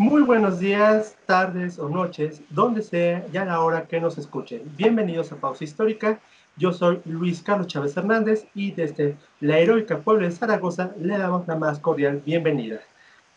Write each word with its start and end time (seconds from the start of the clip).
Muy 0.00 0.22
buenos 0.22 0.58
días, 0.58 1.14
tardes 1.26 1.78
o 1.78 1.86
noches, 1.86 2.40
donde 2.48 2.80
sea 2.80 3.22
ya 3.32 3.44
la 3.44 3.60
hora 3.60 3.86
que 3.86 4.00
nos 4.00 4.16
escuchen. 4.16 4.62
Bienvenidos 4.74 5.30
a 5.30 5.36
Pausa 5.36 5.62
Histórica. 5.62 6.18
Yo 6.56 6.72
soy 6.72 7.02
Luis 7.04 7.42
Carlos 7.42 7.66
Chávez 7.66 7.94
Hernández 7.98 8.46
y 8.54 8.70
desde 8.70 9.18
la 9.40 9.58
heroica 9.58 9.98
pueblo 9.98 10.24
de 10.26 10.32
Zaragoza 10.32 10.92
le 10.98 11.18
damos 11.18 11.46
la 11.46 11.56
más 11.56 11.78
cordial 11.80 12.22
bienvenida. 12.24 12.80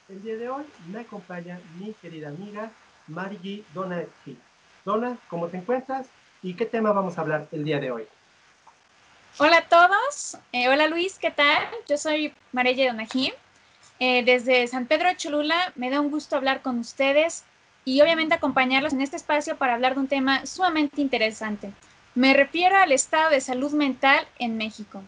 El 0.07 0.23
día 0.23 0.37
de 0.37 0.47
hoy 0.47 0.63
me 0.89 1.01
acompaña 1.01 1.59
mi 1.77 1.91
querida 2.01 2.29
amiga 2.29 2.71
Margie 3.07 3.65
Donati. 3.73 4.37
Dona, 4.85 5.17
¿cómo 5.27 5.49
te 5.49 5.57
encuentras? 5.57 6.07
¿Y 6.41 6.53
qué 6.53 6.65
tema 6.65 6.93
vamos 6.93 7.17
a 7.17 7.21
hablar 7.23 7.45
el 7.51 7.65
día 7.65 7.81
de 7.81 7.91
hoy? 7.91 8.03
Hola 9.37 9.57
a 9.57 9.67
todos. 9.67 10.37
Eh, 10.53 10.69
hola 10.69 10.87
Luis, 10.87 11.19
¿qué 11.19 11.29
tal? 11.29 11.67
Yo 11.89 11.97
soy 11.97 12.33
Marelle 12.53 12.87
Donají. 12.87 13.33
Eh, 13.99 14.23
desde 14.23 14.67
San 14.67 14.85
Pedro 14.85 15.09
de 15.09 15.15
Cholula 15.15 15.71
me 15.75 15.89
da 15.89 16.01
un 16.01 16.11
gusto 16.11 16.35
hablar 16.35 16.61
con 16.61 16.79
ustedes 16.79 17.43
y 17.85 18.01
obviamente 18.01 18.35
acompañarlos 18.35 18.93
en 18.93 19.01
este 19.01 19.17
espacio 19.17 19.57
para 19.57 19.75
hablar 19.75 19.93
de 19.95 20.01
un 20.01 20.07
tema 20.07 20.45
sumamente 20.45 21.01
interesante. 21.01 21.71
Me 22.15 22.33
refiero 22.33 22.77
al 22.77 22.91
estado 22.91 23.29
de 23.31 23.41
salud 23.41 23.71
mental 23.73 24.25
en 24.39 24.57
México. 24.57 25.01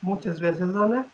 Muchas 0.00 0.40
gracias, 0.40 0.72
Dona. 0.72 1.06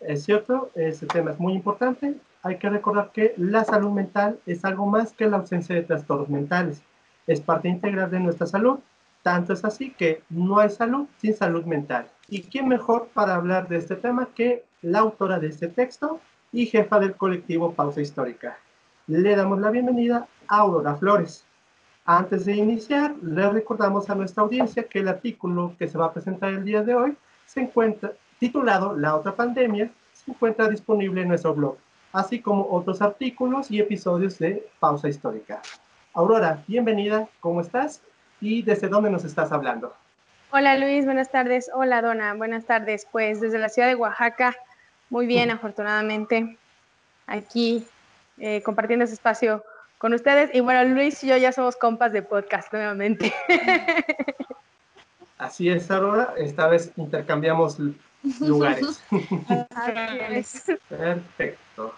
Es 0.00 0.24
cierto, 0.24 0.70
este 0.74 1.06
tema 1.06 1.32
es 1.32 1.38
muy 1.38 1.54
importante. 1.54 2.14
Hay 2.42 2.58
que 2.58 2.70
recordar 2.70 3.10
que 3.12 3.34
la 3.36 3.64
salud 3.64 3.90
mental 3.90 4.38
es 4.46 4.64
algo 4.64 4.86
más 4.86 5.12
que 5.12 5.26
la 5.26 5.38
ausencia 5.38 5.74
de 5.74 5.82
trastornos 5.82 6.28
mentales. 6.28 6.82
Es 7.26 7.40
parte 7.40 7.68
integral 7.68 8.10
de 8.10 8.20
nuestra 8.20 8.46
salud 8.46 8.78
tanto 9.22 9.52
es 9.52 9.64
así 9.64 9.90
que 9.90 10.22
no 10.30 10.58
hay 10.58 10.70
salud 10.70 11.06
sin 11.18 11.34
salud 11.34 11.64
mental. 11.64 12.06
¿Y 12.28 12.42
quién 12.42 12.68
mejor 12.68 13.08
para 13.12 13.34
hablar 13.34 13.68
de 13.68 13.76
este 13.76 13.96
tema 13.96 14.28
que 14.34 14.64
la 14.82 15.00
autora 15.00 15.38
de 15.38 15.48
este 15.48 15.68
texto 15.68 16.20
y 16.52 16.66
jefa 16.66 16.98
del 16.98 17.14
colectivo 17.14 17.72
Pausa 17.72 18.00
Histórica? 18.00 18.58
Le 19.06 19.36
damos 19.36 19.58
la 19.60 19.70
bienvenida 19.70 20.26
a 20.48 20.58
Aurora 20.58 20.96
Flores. 20.96 21.44
Antes 22.04 22.44
de 22.44 22.56
iniciar, 22.56 23.14
le 23.22 23.48
recordamos 23.50 24.08
a 24.08 24.14
nuestra 24.14 24.42
audiencia 24.42 24.84
que 24.84 25.00
el 25.00 25.08
artículo 25.08 25.74
que 25.78 25.88
se 25.88 25.98
va 25.98 26.06
a 26.06 26.12
presentar 26.12 26.50
el 26.50 26.64
día 26.64 26.82
de 26.82 26.94
hoy 26.94 27.16
se 27.46 27.60
encuentra 27.60 28.12
titulado 28.38 28.96
La 28.96 29.14
otra 29.14 29.34
pandemia, 29.34 29.90
se 30.12 30.30
encuentra 30.30 30.68
disponible 30.68 31.22
en 31.22 31.28
nuestro 31.28 31.54
blog, 31.54 31.76
así 32.12 32.40
como 32.40 32.66
otros 32.70 33.02
artículos 33.02 33.70
y 33.70 33.80
episodios 33.80 34.38
de 34.38 34.66
Pausa 34.78 35.08
Histórica. 35.08 35.60
Aurora, 36.14 36.62
bienvenida, 36.66 37.28
¿cómo 37.40 37.60
estás? 37.60 38.02
y 38.40 38.62
desde 38.62 38.88
dónde 38.88 39.10
nos 39.10 39.24
estás 39.24 39.52
hablando. 39.52 39.94
Hola 40.50 40.78
Luis, 40.78 41.04
buenas 41.04 41.30
tardes. 41.30 41.70
Hola 41.74 42.02
Dona, 42.02 42.34
buenas 42.34 42.64
tardes. 42.64 43.06
Pues 43.10 43.40
desde 43.40 43.58
la 43.58 43.68
ciudad 43.68 43.88
de 43.88 43.94
Oaxaca, 43.94 44.56
muy 45.10 45.26
bien, 45.26 45.50
afortunadamente, 45.50 46.56
aquí 47.26 47.86
eh, 48.38 48.62
compartiendo 48.62 49.04
ese 49.04 49.14
espacio 49.14 49.64
con 49.98 50.14
ustedes. 50.14 50.50
Y 50.54 50.60
bueno, 50.60 50.84
Luis 50.84 51.22
y 51.24 51.28
yo 51.28 51.36
ya 51.36 51.52
somos 51.52 51.76
compas 51.76 52.12
de 52.12 52.22
podcast 52.22 52.72
nuevamente. 52.72 53.32
Así 55.38 55.68
es, 55.68 55.90
Aurora. 55.90 56.34
Esta 56.36 56.66
vez 56.66 56.92
intercambiamos 56.96 57.78
lugares. 58.40 59.02
Perfecto. 60.88 61.94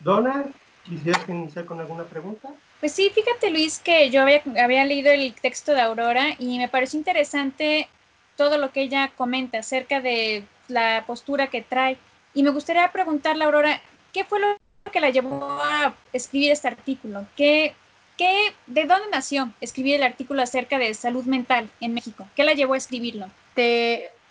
Dona, 0.00 0.44
¿quisieras 0.84 1.28
iniciar 1.28 1.64
con 1.66 1.80
alguna 1.80 2.04
pregunta? 2.04 2.48
Pues 2.80 2.92
sí, 2.92 3.10
fíjate 3.14 3.50
Luis 3.50 3.78
que 3.78 4.10
yo 4.10 4.22
había, 4.22 4.84
leído 4.84 5.10
el 5.10 5.34
texto 5.34 5.72
de 5.72 5.80
Aurora 5.80 6.34
y 6.38 6.58
me 6.58 6.68
pareció 6.68 6.98
interesante 6.98 7.88
todo 8.36 8.58
lo 8.58 8.72
que 8.72 8.82
ella 8.82 9.10
comenta 9.16 9.58
acerca 9.58 10.00
de 10.00 10.44
la 10.68 11.04
postura 11.06 11.46
que 11.46 11.62
trae. 11.62 11.96
Y 12.34 12.42
me 12.42 12.50
gustaría 12.50 12.90
preguntarle 12.90 13.44
Aurora, 13.44 13.80
¿qué 14.12 14.24
fue 14.24 14.40
lo 14.40 14.56
que 14.90 15.00
la 15.00 15.10
llevó 15.10 15.58
a 15.62 15.94
escribir 16.12 16.52
este 16.52 16.68
artículo? 16.68 17.26
¿Qué, 17.36 17.74
qué, 18.16 18.52
¿De 18.66 18.84
dónde 18.84 19.08
nació 19.10 19.52
escribir 19.60 19.94
el 19.96 20.02
artículo 20.02 20.42
acerca 20.42 20.78
de 20.78 20.92
salud 20.94 21.24
mental 21.24 21.70
en 21.80 21.94
México? 21.94 22.26
¿Qué 22.34 22.42
la 22.44 22.54
llevó 22.54 22.74
a 22.74 22.78
escribirlo? 22.78 23.28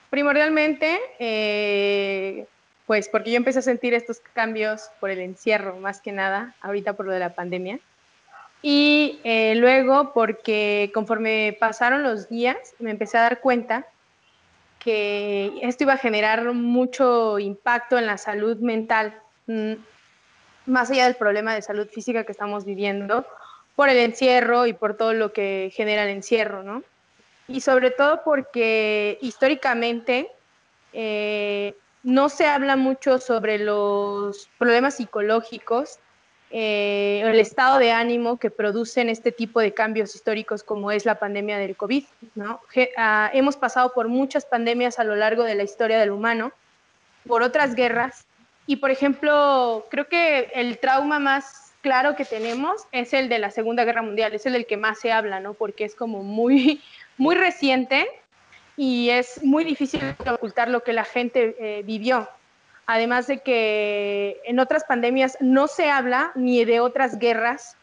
Primordialmente, 0.09 0.99
eh, 1.17 2.45
pues 2.85 3.09
porque 3.09 3.31
yo 3.31 3.37
empecé 3.37 3.59
a 3.59 3.63
sentir 3.63 3.95
estos 3.95 4.19
cambios 4.33 4.91
por 4.99 5.09
el 5.09 5.19
encierro, 5.19 5.77
más 5.77 6.01
que 6.01 6.11
nada, 6.11 6.53
ahorita 6.61 6.93
por 6.93 7.07
lo 7.07 7.13
de 7.13 7.19
la 7.19 7.33
pandemia. 7.33 7.79
Y 8.61 9.19
eh, 9.23 9.55
luego, 9.55 10.13
porque 10.13 10.91
conforme 10.93 11.57
pasaron 11.59 12.03
los 12.03 12.29
días, 12.29 12.57
me 12.77 12.91
empecé 12.91 13.17
a 13.17 13.21
dar 13.21 13.39
cuenta 13.39 13.87
que 14.83 15.53
esto 15.61 15.83
iba 15.83 15.93
a 15.93 15.97
generar 15.97 16.53
mucho 16.53 17.39
impacto 17.39 17.97
en 17.97 18.05
la 18.05 18.17
salud 18.17 18.57
mental, 18.57 19.17
mm, 19.47 19.73
más 20.65 20.91
allá 20.91 21.05
del 21.05 21.15
problema 21.15 21.55
de 21.55 21.61
salud 21.61 21.87
física 21.87 22.23
que 22.25 22.31
estamos 22.31 22.65
viviendo, 22.65 23.25
por 23.75 23.89
el 23.89 23.97
encierro 23.97 24.65
y 24.67 24.73
por 24.73 24.95
todo 24.97 25.13
lo 25.13 25.33
que 25.33 25.71
genera 25.73 26.03
el 26.03 26.09
encierro, 26.09 26.63
¿no? 26.63 26.83
Y 27.47 27.61
sobre 27.61 27.91
todo 27.91 28.21
porque 28.23 29.17
históricamente 29.21 30.29
eh, 30.93 31.75
no 32.03 32.29
se 32.29 32.45
habla 32.45 32.75
mucho 32.75 33.19
sobre 33.19 33.59
los 33.59 34.49
problemas 34.57 34.95
psicológicos 34.95 35.99
eh, 36.55 37.23
el 37.25 37.39
estado 37.39 37.79
de 37.79 37.91
ánimo 37.91 38.37
que 38.37 38.51
producen 38.51 39.09
este 39.09 39.31
tipo 39.31 39.59
de 39.59 39.73
cambios 39.73 40.13
históricos 40.13 40.63
como 40.63 40.91
es 40.91 41.03
la 41.03 41.17
pandemia 41.17 41.57
del 41.57 41.75
COVID. 41.75 42.03
¿no? 42.35 42.61
Ah, 42.95 43.31
hemos 43.33 43.57
pasado 43.57 43.91
por 43.93 44.07
muchas 44.07 44.45
pandemias 44.45 44.99
a 44.99 45.03
lo 45.03 45.15
largo 45.15 45.43
de 45.43 45.55
la 45.55 45.63
historia 45.63 45.97
del 45.97 46.11
humano, 46.11 46.51
por 47.27 47.41
otras 47.41 47.73
guerras, 47.73 48.27
y 48.67 48.75
por 48.75 48.91
ejemplo, 48.91 49.87
creo 49.89 50.07
que 50.07 50.51
el 50.53 50.77
trauma 50.77 51.17
más 51.17 51.73
claro 51.81 52.15
que 52.15 52.23
tenemos 52.23 52.83
es 52.91 53.13
el 53.13 53.29
de 53.29 53.39
la 53.39 53.49
Segunda 53.49 53.83
Guerra 53.83 54.03
Mundial, 54.03 54.35
es 54.35 54.45
el 54.45 54.53
del 54.53 54.67
que 54.67 54.77
más 54.77 54.99
se 54.99 55.11
habla, 55.11 55.39
¿no? 55.39 55.55
porque 55.55 55.85
es 55.85 55.95
como 55.95 56.21
muy, 56.21 56.83
muy 57.17 57.33
reciente 57.33 58.07
y 58.77 59.09
es 59.09 59.43
muy 59.43 59.63
difícil 59.63 60.01
ocultar 60.31 60.69
lo 60.69 60.83
que 60.83 60.93
la 60.93 61.03
gente 61.03 61.55
eh, 61.59 61.81
vivió. 61.83 62.29
Además 62.85 63.27
de 63.27 63.39
que 63.39 64.41
en 64.45 64.59
otras 64.59 64.83
pandemias 64.83 65.37
no 65.39 65.67
se 65.67 65.89
habla 65.89 66.31
ni 66.35 66.65
de 66.65 66.79
otras 66.79 67.17
guerras. 67.17 67.77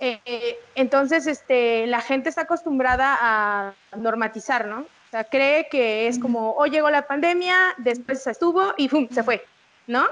Eh, 0.00 0.58
entonces, 0.74 1.26
este, 1.26 1.86
la 1.88 2.00
gente 2.00 2.28
está 2.28 2.42
acostumbrada 2.42 3.18
a 3.20 3.74
normatizar, 3.96 4.66
¿no? 4.66 4.80
O 4.80 5.10
sea, 5.10 5.24
cree 5.24 5.68
que 5.70 6.06
es 6.06 6.18
como, 6.18 6.52
oh, 6.52 6.66
llegó 6.66 6.90
la 6.90 7.06
pandemia, 7.06 7.56
después 7.78 8.22
se 8.22 8.30
estuvo 8.30 8.74
y 8.76 8.88
¡pum! 8.88 9.08
se 9.10 9.22
fue, 9.22 9.44
¿no? 9.86 10.06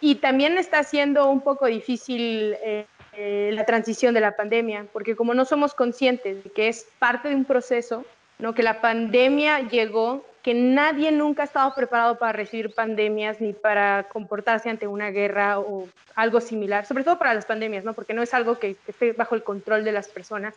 Y 0.00 0.16
también 0.16 0.58
está 0.58 0.84
siendo 0.84 1.28
un 1.30 1.40
poco 1.40 1.66
difícil 1.66 2.54
eh, 2.62 2.86
eh, 3.14 3.50
la 3.52 3.64
transición 3.64 4.14
de 4.14 4.20
la 4.20 4.36
pandemia, 4.36 4.86
porque 4.92 5.16
como 5.16 5.34
no 5.34 5.44
somos 5.44 5.74
conscientes 5.74 6.44
de 6.44 6.50
que 6.50 6.68
es 6.68 6.86
parte 6.98 7.28
de 7.28 7.34
un 7.34 7.44
proceso, 7.44 8.04
¿no? 8.38 8.54
que 8.54 8.62
la 8.62 8.80
pandemia 8.80 9.60
llegó 9.60 10.24
que 10.42 10.54
nadie 10.54 11.12
nunca 11.12 11.42
ha 11.42 11.46
estado 11.46 11.72
preparado 11.74 12.18
para 12.18 12.32
recibir 12.32 12.74
pandemias 12.74 13.40
ni 13.40 13.52
para 13.52 14.04
comportarse 14.04 14.68
ante 14.68 14.88
una 14.88 15.10
guerra 15.10 15.60
o 15.60 15.88
algo 16.16 16.40
similar, 16.40 16.84
sobre 16.84 17.04
todo 17.04 17.18
para 17.18 17.32
las 17.32 17.46
pandemias, 17.46 17.84
¿no? 17.84 17.94
porque 17.94 18.12
no 18.12 18.22
es 18.22 18.34
algo 18.34 18.58
que, 18.58 18.76
esté 18.86 19.12
bajo 19.12 19.36
el 19.36 19.44
control 19.44 19.84
de 19.84 19.92
las 19.92 20.08
personas. 20.08 20.54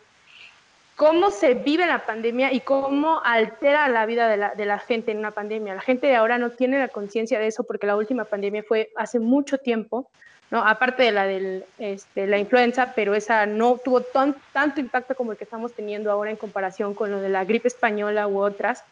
¿Cómo 0.96 1.30
se 1.30 1.54
vive 1.54 1.86
la 1.86 2.06
pandemia 2.06 2.52
y 2.52 2.60
cómo 2.60 3.20
altera 3.22 3.86
la 3.88 4.06
vida 4.06 4.54
de 4.54 4.64
la, 4.64 4.78
gente 4.78 5.12
en 5.12 5.18
una 5.18 5.30
pandemia? 5.30 5.74
La 5.74 5.82
gente 5.82 6.06
de 6.06 6.16
ahora 6.16 6.38
no 6.38 6.50
tiene 6.50 6.78
la 6.78 6.88
conciencia 6.88 7.38
de 7.38 7.48
eso 7.48 7.64
porque 7.64 7.86
la 7.86 7.96
última 7.96 8.24
pandemia 8.24 8.64
fue 8.66 8.90
hace 8.96 9.20
mucho 9.20 9.58
tiempo, 9.58 10.08
¿no? 10.50 10.64
aparte 10.64 11.02
de 11.02 11.12
la 11.12 11.26
de 11.26 11.66
este, 11.78 12.26
la 12.26 12.38
influenza, 12.38 12.94
pero 12.96 13.14
esa 13.14 13.44
no 13.44 13.76
tuvo 13.76 14.00
tanto 14.00 14.80
impacto 14.80 15.14
como 15.14 15.32
el 15.32 15.38
que 15.38 15.44
estamos 15.44 15.74
teniendo 15.74 16.10
ahora 16.10 16.30
en 16.30 16.36
comparación 16.36 16.94
con 16.94 17.10
lo 17.10 17.20
de 17.20 17.28
la 17.28 17.44
gripe 17.44 17.68
española 17.68 18.26
u 18.26 18.40
otras. 18.40 18.82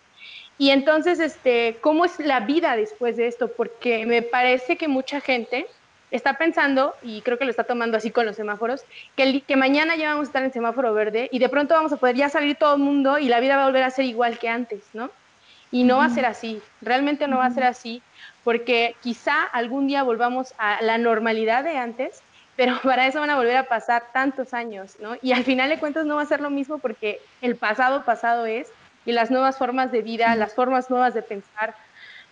Y 0.57 0.71
entonces, 0.71 1.19
este, 1.19 1.79
¿cómo 1.81 2.05
es 2.05 2.19
la 2.21 2.41
vida 2.41 2.77
después 2.77 3.17
de 3.17 3.27
esto? 3.27 3.49
Porque 3.49 4.07
me 4.07 4.23
parece 4.23 4.77
que 4.77 4.89
mucha 4.89 5.21
gente 5.21 5.67
está 6.11 6.39
pensando, 6.39 6.95
y 7.03 7.23
creo 7.23 7.39
que 7.39 7.45
lo 7.45 7.51
está 7.51 7.65
tomando 7.65 7.97
así 7.97 8.13
con 8.13 8.25
los 8.25 8.37
semáforos, 8.37 8.85
que, 9.17 9.41
que 9.41 9.57
mañana 9.57 9.97
ya 9.97 10.11
vamos 10.11 10.29
a 10.29 10.31
estar 10.31 10.45
en 10.45 10.53
semáforo 10.53 10.95
verde 10.95 11.29
y 11.33 11.41
de 11.41 11.49
pronto 11.49 11.75
vamos 11.75 11.93
a 11.93 11.97
poder 11.97 12.15
ya 12.15 12.29
salir 12.29 12.57
todo 12.57 12.77
el 12.77 12.83
mundo 12.83 13.19
y 13.19 13.27
la 13.27 13.41
vida 13.41 13.57
va 13.57 13.65
a 13.65 13.67
volver 13.67 13.83
a 13.83 13.91
ser 13.91 14.05
igual 14.05 14.39
que 14.39 14.49
antes, 14.49 14.85
¿no? 14.93 15.11
Y 15.73 15.83
no 15.83 15.97
va 15.97 16.05
a 16.05 16.11
ser 16.11 16.25
así, 16.25 16.63
realmente 16.81 17.27
no 17.27 17.39
va 17.39 17.47
a 17.47 17.51
ser 17.51 17.65
así, 17.65 18.01
porque 18.45 18.95
quizá 19.03 19.43
algún 19.43 19.89
día 19.89 20.05
volvamos 20.05 20.55
a 20.57 20.81
la 20.83 20.99
normalidad 20.99 21.65
de 21.65 21.77
antes, 21.79 22.23
pero 22.55 22.79
para 22.85 23.09
eso 23.09 23.19
van 23.19 23.31
a 23.31 23.37
volver 23.37 23.57
a 23.57 23.67
pasar 23.67 24.05
tantos 24.13 24.55
años, 24.55 24.97
¿no? 25.01 25.17
Y 25.21 25.33
al 25.33 25.43
final 25.43 25.69
de 25.69 25.81
cuentas 25.81 26.07
no 26.07 26.15
va 26.15 26.23
a 26.23 26.27
ser 26.27 26.41
lo 26.41 26.51
mismo 26.51 26.79
porque 26.79 27.21
el 27.43 27.57
pasado 27.57 28.05
pasado 28.05 28.47
es 28.47 28.69
y 29.05 29.13
las 29.13 29.31
nuevas 29.31 29.59
formas 29.59 29.93
de 29.93 30.03
vida, 30.03 30.35
las 30.37 30.55
formas 30.55 30.91
nuevas 30.91 31.15
de 31.15 31.23
pensar, 31.23 31.75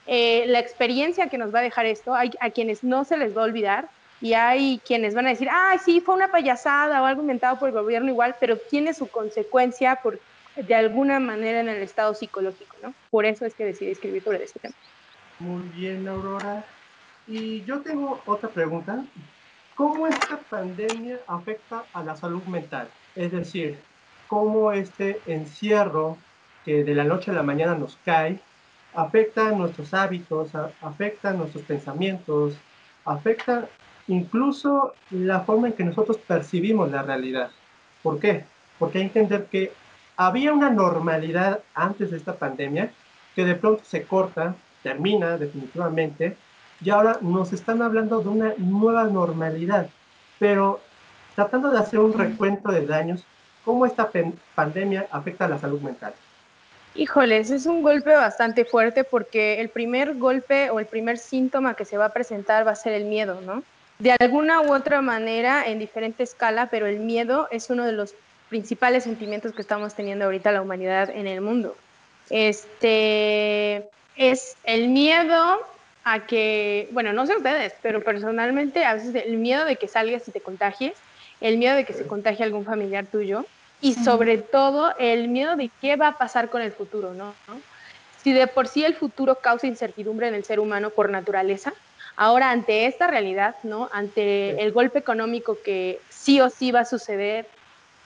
eh, 0.07 0.45
la 0.49 0.59
experiencia 0.59 1.29
que 1.29 1.39
nos 1.39 1.55
va 1.55 1.61
a 1.61 1.63
dejar 1.63 1.87
esto, 1.87 2.15
hay 2.15 2.33
a 2.41 2.51
quienes 2.51 2.83
no 2.83 3.05
se 3.05 3.17
les 3.17 3.37
va 3.37 3.43
a 3.43 3.45
olvidar 3.45 3.89
y 4.21 4.35
hay 4.35 4.81
quienes 4.87 5.15
van 5.15 5.27
a 5.27 5.31
decir, 5.31 5.49
ay, 5.51 5.79
sí, 5.85 6.01
fue 6.01 6.15
una 6.15 6.31
payasada 6.31 7.03
o 7.03 7.07
algo 7.07 7.23
inventado 7.23 7.59
por 7.59 7.69
el 7.69 7.75
gobierno 7.75 8.09
igual, 8.09 8.37
pero 8.39 8.57
tiene 8.57 8.95
su 8.95 9.09
consecuencia 9.09 9.97
por, 9.97 10.21
de 10.57 10.75
alguna 10.75 11.19
manera 11.19 11.61
en 11.61 11.69
el 11.69 11.83
estado 11.83 12.15
psicológico, 12.15 12.77
¿no? 12.83 12.95
Por 13.11 13.27
eso 13.27 13.45
es 13.45 13.55
que 13.55 13.65
decidí 13.65 13.91
escribir 13.91 14.23
sobre 14.23 14.45
este 14.45 14.61
tema. 14.61 14.75
Muy 15.39 15.63
bien, 15.71 16.07
Aurora. 16.07 16.65
Y 17.27 17.63
yo 17.65 17.81
tengo 17.81 18.21
otra 18.27 18.49
pregunta. 18.49 19.05
cómo 19.75 20.07
esta 20.07 20.37
pandemia 20.37 21.19
afecta 21.27 21.85
a 21.93 22.05
la 22.05 22.15
salud 22.15 22.43
mental. 22.45 22.89
Es 23.17 23.33
decir, 23.33 23.79
cómo 24.29 24.73
este 24.73 25.21
encierro 25.27 26.17
que 26.65 26.85
de 26.85 26.95
la 26.95 27.05
noche 27.05 27.31
a 27.31 27.35
la 27.35 27.43
mañana 27.43 27.75
nos 27.75 27.99
cae 28.05 28.41
afecta 28.95 29.51
nuestros 29.53 29.95
hábitos, 29.95 30.51
afecta 30.81 31.33
nuestros 31.33 31.65
pensamientos, 31.65 32.55
afecta 33.05 33.69
incluso 34.09 34.95
la 35.11 35.41
forma 35.41 35.69
en 35.69 35.73
que 35.75 35.85
nosotros 35.85 36.19
percibimos 36.19 36.91
la 36.91 37.03
realidad. 37.03 37.51
¿Por 38.03 38.19
qué? 38.19 38.45
Porque 38.79 38.99
hay 38.99 39.09
que 39.09 39.21
entender 39.21 39.47
que 39.47 39.73
había 40.17 40.53
una 40.53 40.71
normalidad 40.71 41.61
antes 41.75 42.11
de 42.11 42.17
esta 42.17 42.35
pandemia 42.35 42.93
que 43.35 43.45
de 43.45 43.55
pronto 43.55 43.83
se 43.85 44.05
corta, 44.05 44.55
termina 44.83 45.39
definitivamente, 45.39 46.37
y 46.85 46.91
ahora 46.91 47.19
nos 47.21 47.53
están 47.53 47.81
hablando 47.81 48.21
de 48.21 48.29
una 48.29 48.55
nueva 48.59 49.05
normalidad, 49.05 49.89
pero 50.39 50.81
tratando 51.35 51.71
de 51.71 51.79
hacer 51.79 52.01
un 52.01 52.13
recuento 52.13 52.71
de 52.71 52.85
daños, 52.85 53.25
¿cómo 53.65 53.87
esta 53.87 54.11
pandemia 54.55 55.07
afecta 55.11 55.45
a 55.45 55.49
la 55.49 55.59
salud 55.59 55.81
mental? 55.81 56.13
Híjoles, 56.95 57.51
es 57.51 57.65
un 57.67 57.83
golpe 57.83 58.11
bastante 58.11 58.65
fuerte 58.67 59.03
porque 59.03 59.61
el 59.61 59.71
primer 59.71 60.15
golpe 60.15 60.69
o 60.71 60.79
el 60.79 60.87
primer 60.87 61.17
síntoma 61.17 61.75
que 61.75 61.87
se 61.87 61.97
va 61.97 62.07
a 62.07 62.13
presentar 62.13 62.67
va 62.67 62.73
a 62.73 62.77
ser 62.77 62.93
el 62.93 63.05
miedo, 63.05 63.41
¿no? 63.41 63.63
De 63.99 64.13
alguna 64.21 64.61
u 64.61 64.75
otra 64.75 65.01
manera, 65.01 65.65
en 65.67 65.79
diferente 65.79 66.23
escala, 66.23 66.69
pero 66.71 66.87
el 66.87 66.99
miedo 66.99 67.49
es 67.51 67.71
uno 67.71 67.87
de 67.87 67.93
los 67.93 68.15
principales 68.51 69.05
sentimientos 69.05 69.53
que 69.53 69.63
estamos 69.63 69.95
teniendo 69.95 70.27
ahorita 70.27 70.53
la 70.53 70.61
humanidad 70.61 71.09
en 71.09 71.27
el 71.27 71.41
mundo. 71.41 71.77
Este 72.29 73.89
es 74.17 74.57
el 74.65 74.89
miedo 74.89 75.61
a 76.05 76.27
que, 76.27 76.89
bueno, 76.91 77.15
no 77.15 77.27
sé 77.27 77.37
ustedes, 77.37 77.73
pero 77.81 78.03
personalmente 78.03 78.85
a 78.85 78.95
veces 78.95 79.15
el 79.15 79.39
miedo 79.39 79.65
de 79.65 79.77
que 79.77 79.89
salgas 79.89 80.29
y 80.29 80.33
te 80.33 80.41
contagies, 80.41 80.95
el 81.41 81.57
miedo 81.57 81.75
de 81.75 81.85
que 81.85 81.95
se 81.95 82.07
contagie 82.07 82.45
algún 82.45 82.65
familiar 82.65 83.07
tuyo 83.07 83.47
y 83.83 83.95
sobre 83.95 84.39
todo 84.39 84.95
el 84.99 85.29
miedo 85.29 85.57
de 85.57 85.71
qué 85.81 85.97
va 85.97 86.09
a 86.09 86.19
pasar 86.19 86.49
con 86.49 86.63
el 86.63 86.73
futuro, 86.73 87.13
¿no? 87.13 87.35
Si 88.23 88.33
de 88.33 88.47
por 88.47 88.69
sí 88.69 88.85
el 88.85 88.95
futuro 88.95 89.35
causa 89.35 89.67
incertidumbre 89.67 90.29
en 90.29 90.35
el 90.35 90.45
ser 90.45 90.61
humano 90.61 90.91
por 90.91 91.11
naturaleza, 91.11 91.75
ahora 92.17 92.51
ante 92.51 92.87
esta 92.87 93.09
realidad, 93.09 93.57
¿no? 93.65 93.91
Ante 93.93 94.63
el 94.63 94.73
golpe 94.73 95.01
económico 95.01 95.59
que 95.63 96.01
sí 96.09 96.41
o 96.41 96.49
sí 96.49 96.71
va 96.71 96.81
a 96.81 96.85
suceder, 96.85 97.47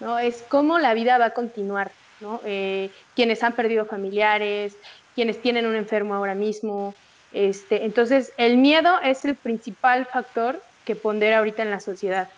¿no? 0.01 0.19
Es 0.19 0.43
cómo 0.49 0.79
la 0.79 0.95
vida 0.95 1.19
va 1.19 1.27
a 1.27 1.31
continuar, 1.31 1.93
¿no? 2.21 2.41
Eh, 2.45 2.91
quienes 3.15 3.45
han 3.45 3.53
perdido 3.53 3.85
familiares, 3.85 4.75
quienes 5.15 5.41
tienen 5.41 5.67
un 5.67 5.77
enfermo 5.77 6.15
ahora 6.15 6.35
mismo, 6.35 6.95
este, 7.37 7.85
entonces, 7.85 8.33
el 8.39 8.57
miedo 8.57 8.99
es 9.03 9.27
el 9.27 9.35
principal 9.37 10.07
factor 10.07 10.63
que 10.87 10.97
pondera 10.97 11.39
ahorita 11.39 11.63
en 11.63 11.71
la 11.71 11.81
sociedad. 11.81 12.31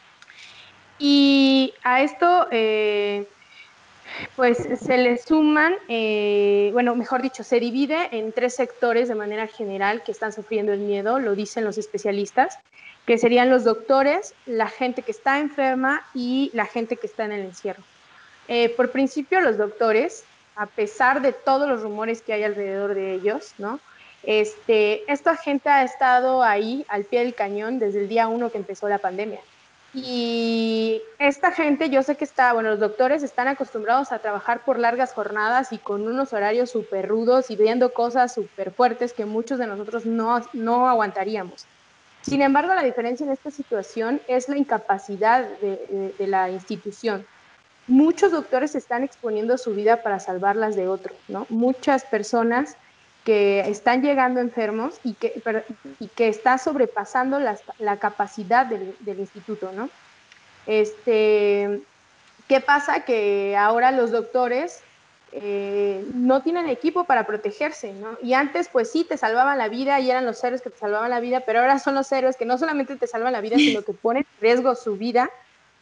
Y 0.99 1.75
a 1.85 2.03
esto, 2.03 2.49
eh, 2.51 3.27
pues 4.37 4.59
se 4.59 4.99
le 4.99 5.19
suman, 5.19 5.75
eh, 5.89 6.71
bueno, 6.73 6.95
mejor 6.95 7.23
dicho, 7.23 7.45
se 7.45 7.61
divide 7.61 8.09
en 8.13 8.33
tres 8.33 8.57
sectores 8.57 9.09
de 9.09 9.15
manera 9.15 9.47
general 9.47 10.03
que 10.03 10.13
están 10.13 10.33
sufriendo 10.33 10.73
el 10.73 10.81
miedo, 10.81 11.21
lo 11.21 11.35
dicen 11.35 11.65
los 11.65 11.79
especialistas, 11.79 12.59
que 13.07 13.19
serían 13.19 13.49
los 13.49 13.65
doctores, 13.65 14.35
la 14.45 14.69
gente 14.69 15.03
que 15.03 15.13
está 15.13 15.39
enferma 15.39 16.05
y 16.15 16.51
la 16.53 16.67
gente 16.67 16.97
que 16.97 17.07
está 17.07 17.25
en 17.25 17.33
el 17.33 17.41
encierro. 17.43 17.83
Eh, 18.49 18.71
por 18.71 18.91
principio, 18.91 19.41
los 19.41 19.57
doctores, 19.57 20.25
a 20.57 20.67
pesar 20.67 21.23
de 21.23 21.33
todos 21.33 21.69
los 21.69 21.83
rumores 21.83 22.23
que 22.23 22.33
hay 22.33 22.43
alrededor 22.43 22.95
de 22.95 23.15
ellos, 23.15 23.55
¿no? 23.59 23.81
Este, 24.25 25.11
esta 25.11 25.37
gente 25.37 25.69
ha 25.69 25.85
estado 25.85 26.43
ahí 26.43 26.85
al 26.89 27.05
pie 27.05 27.21
del 27.21 27.35
cañón 27.35 27.79
desde 27.79 28.01
el 28.01 28.09
día 28.09 28.27
uno 28.27 28.51
que 28.51 28.59
empezó 28.59 28.89
la 28.89 28.99
pandemia. 28.99 29.41
Y 29.95 31.01
esta 31.19 31.51
gente, 31.51 31.89
yo 31.89 32.03
sé 32.03 32.17
que 32.17 32.25
está, 32.25 32.53
bueno, 32.53 32.71
los 32.71 32.81
doctores 32.81 33.23
están 33.23 33.49
acostumbrados 33.49 34.13
a 34.13 34.19
trabajar 34.19 34.65
por 34.65 34.79
largas 34.79 35.15
jornadas 35.15 35.73
y 35.73 35.79
con 35.79 36.07
unos 36.07 36.33
horarios 36.33 36.71
súper 36.71 37.09
rudos 37.09 37.51
y 37.51 37.57
viendo 37.57 37.93
cosas 37.93 38.35
súper 38.35 38.71
fuertes 38.71 39.15
que 39.15 39.25
muchos 39.25 39.59
de 39.59 39.67
nosotros 39.67 40.05
no, 40.05 40.41
no 40.53 40.89
aguantaríamos. 40.89 41.67
Sin 42.23 42.43
embargo, 42.43 42.75
la 42.75 42.83
diferencia 42.83 43.25
en 43.25 43.33
esta 43.33 43.51
situación 43.51 44.21
es 44.29 44.49
la 44.49 44.59
incapacidad 44.59 45.49
de, 45.61 46.15
la 46.27 46.51
institución. 46.51 47.27
Muchos 47.87 48.33
doctores 48.33 48.75
están 48.75 49.03
exponiendo 49.03 49.57
su 49.57 49.75
vida 49.75 50.03
para 50.03 50.21
salvarlas 50.21 50.77
de 50.77 50.89
otros, 50.89 51.17
¿no? 51.29 51.47
Muchas 51.49 52.05
personas 52.05 52.77
que 53.29 53.61
están 53.69 54.01
llegando 54.01 54.41
enfermos 54.41 55.01
y 55.05 55.13
que, 55.13 55.43
y 56.01 56.09
que 56.09 56.29
está 56.29 56.57
sobrepasando 56.57 57.39
la 57.39 57.97
capacidad 57.99 58.65
del, 58.65 59.19
instituto, 59.19 59.71
¿no? 59.71 59.91
Este, 60.67 61.83
¿Qué 62.49 62.63
pasa? 62.63 63.05
Que 63.05 63.55
ahora 63.55 63.93
los 63.93 64.13
doctores 64.13 64.81
eh, 65.33 66.07
no 66.15 66.41
tienen 66.41 66.71
equipo 66.71 67.05
para 67.05 67.27
protegerse, 67.27 67.93
¿no? 67.93 68.17
Y 68.23 68.33
antes, 68.33 68.71
pues 68.73 68.91
sí, 68.91 69.05
te 69.05 69.19
salvaban 69.19 69.59
la 69.59 69.69
vida 69.69 70.01
y 70.01 70.11
eran 70.11 70.25
los 70.25 70.43
héroes 70.43 70.63
que 70.63 70.71
te 70.71 70.79
salvaban 70.79 71.11
la 71.11 71.21
vida, 71.21 71.41
pero 71.41 71.61
ahora 71.61 71.79
son 71.79 71.97
los 71.97 72.11
héroes 72.11 72.39
que 72.39 72.47
no 72.47 72.57
solamente 72.57 72.97
te 72.97 73.07
salvan 73.07 73.35
la 73.35 73.43
vida, 73.43 73.57
sino 73.57 73.83
que 73.83 73.93
ponen 73.93 74.23
en 74.23 74.41
riesgo 74.41 74.75
su 74.75 74.97
vida 74.97 75.29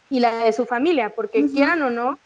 y 0.09 0.19
la 0.19 0.35
de 0.35 0.51
su 0.51 0.65
familia, 0.65 1.11
porque 1.11 1.47
quieran 1.47 1.81
o 1.81 1.89
no, 1.91 2.19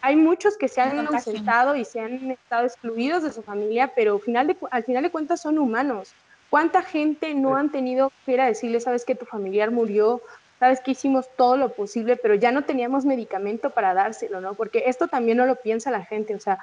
hay 0.00 0.16
muchos 0.16 0.56
que 0.56 0.68
se 0.68 0.80
han 0.80 1.06
ausentado 1.06 1.76
y 1.76 1.84
se 1.84 2.00
han 2.00 2.30
estado 2.30 2.66
excluidos 2.66 3.22
de 3.22 3.32
su 3.32 3.42
familia, 3.42 3.92
pero 3.94 4.18
final 4.18 4.46
de, 4.46 4.56
al 4.70 4.84
final 4.84 5.02
de 5.02 5.10
cuentas 5.10 5.40
son 5.40 5.58
humanos. 5.58 6.12
¿Cuánta 6.48 6.82
gente 6.82 7.34
no 7.34 7.56
han 7.56 7.70
tenido 7.70 8.12
que 8.24 8.32
ir 8.32 8.40
a 8.40 8.46
decirle, 8.46 8.80
sabes 8.80 9.04
que 9.04 9.14
tu 9.14 9.24
familiar 9.24 9.70
murió, 9.70 10.20
sabes 10.58 10.80
que 10.80 10.90
hicimos 10.90 11.26
todo 11.36 11.56
lo 11.56 11.72
posible, 11.72 12.16
pero 12.16 12.34
ya 12.34 12.52
no 12.52 12.64
teníamos 12.64 13.04
medicamento 13.04 13.70
para 13.70 13.94
dárselo, 13.94 14.40
¿no? 14.40 14.54
Porque 14.54 14.84
esto 14.86 15.08
también 15.08 15.38
no 15.38 15.46
lo 15.46 15.56
piensa 15.56 15.90
la 15.90 16.04
gente, 16.04 16.34
o 16.34 16.40
sea, 16.40 16.58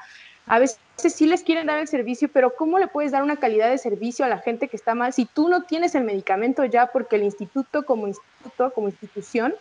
a 0.46 0.60
veces 0.60 0.80
sí 0.96 1.26
les 1.26 1.44
quieren 1.44 1.68
dar 1.68 1.80
el 1.80 1.88
servicio, 1.88 2.30
pero 2.32 2.56
¿cómo 2.56 2.80
le 2.80 2.88
puedes 2.88 3.12
dar 3.12 3.24
una 3.24 3.38
calidad 3.38 3.70
de 3.70 3.78
servicio 3.78 4.24
a 4.24 4.30
la 4.30 4.38
gente 4.38 4.68
que 4.68 4.78
está 4.78 4.96
mal 4.96 5.14
si 5.14 5.26
tú 5.26 5.50
no 5.50 5.64
tienes 5.64 5.96
el 5.96 6.04
medicamento 6.04 6.64
ya 6.64 6.88
porque 6.88 7.18
el 7.18 7.24
instituto 7.24 7.86
como 7.86 8.08
instituto, 8.08 8.72
como 8.72 8.88
institución, 8.88 9.56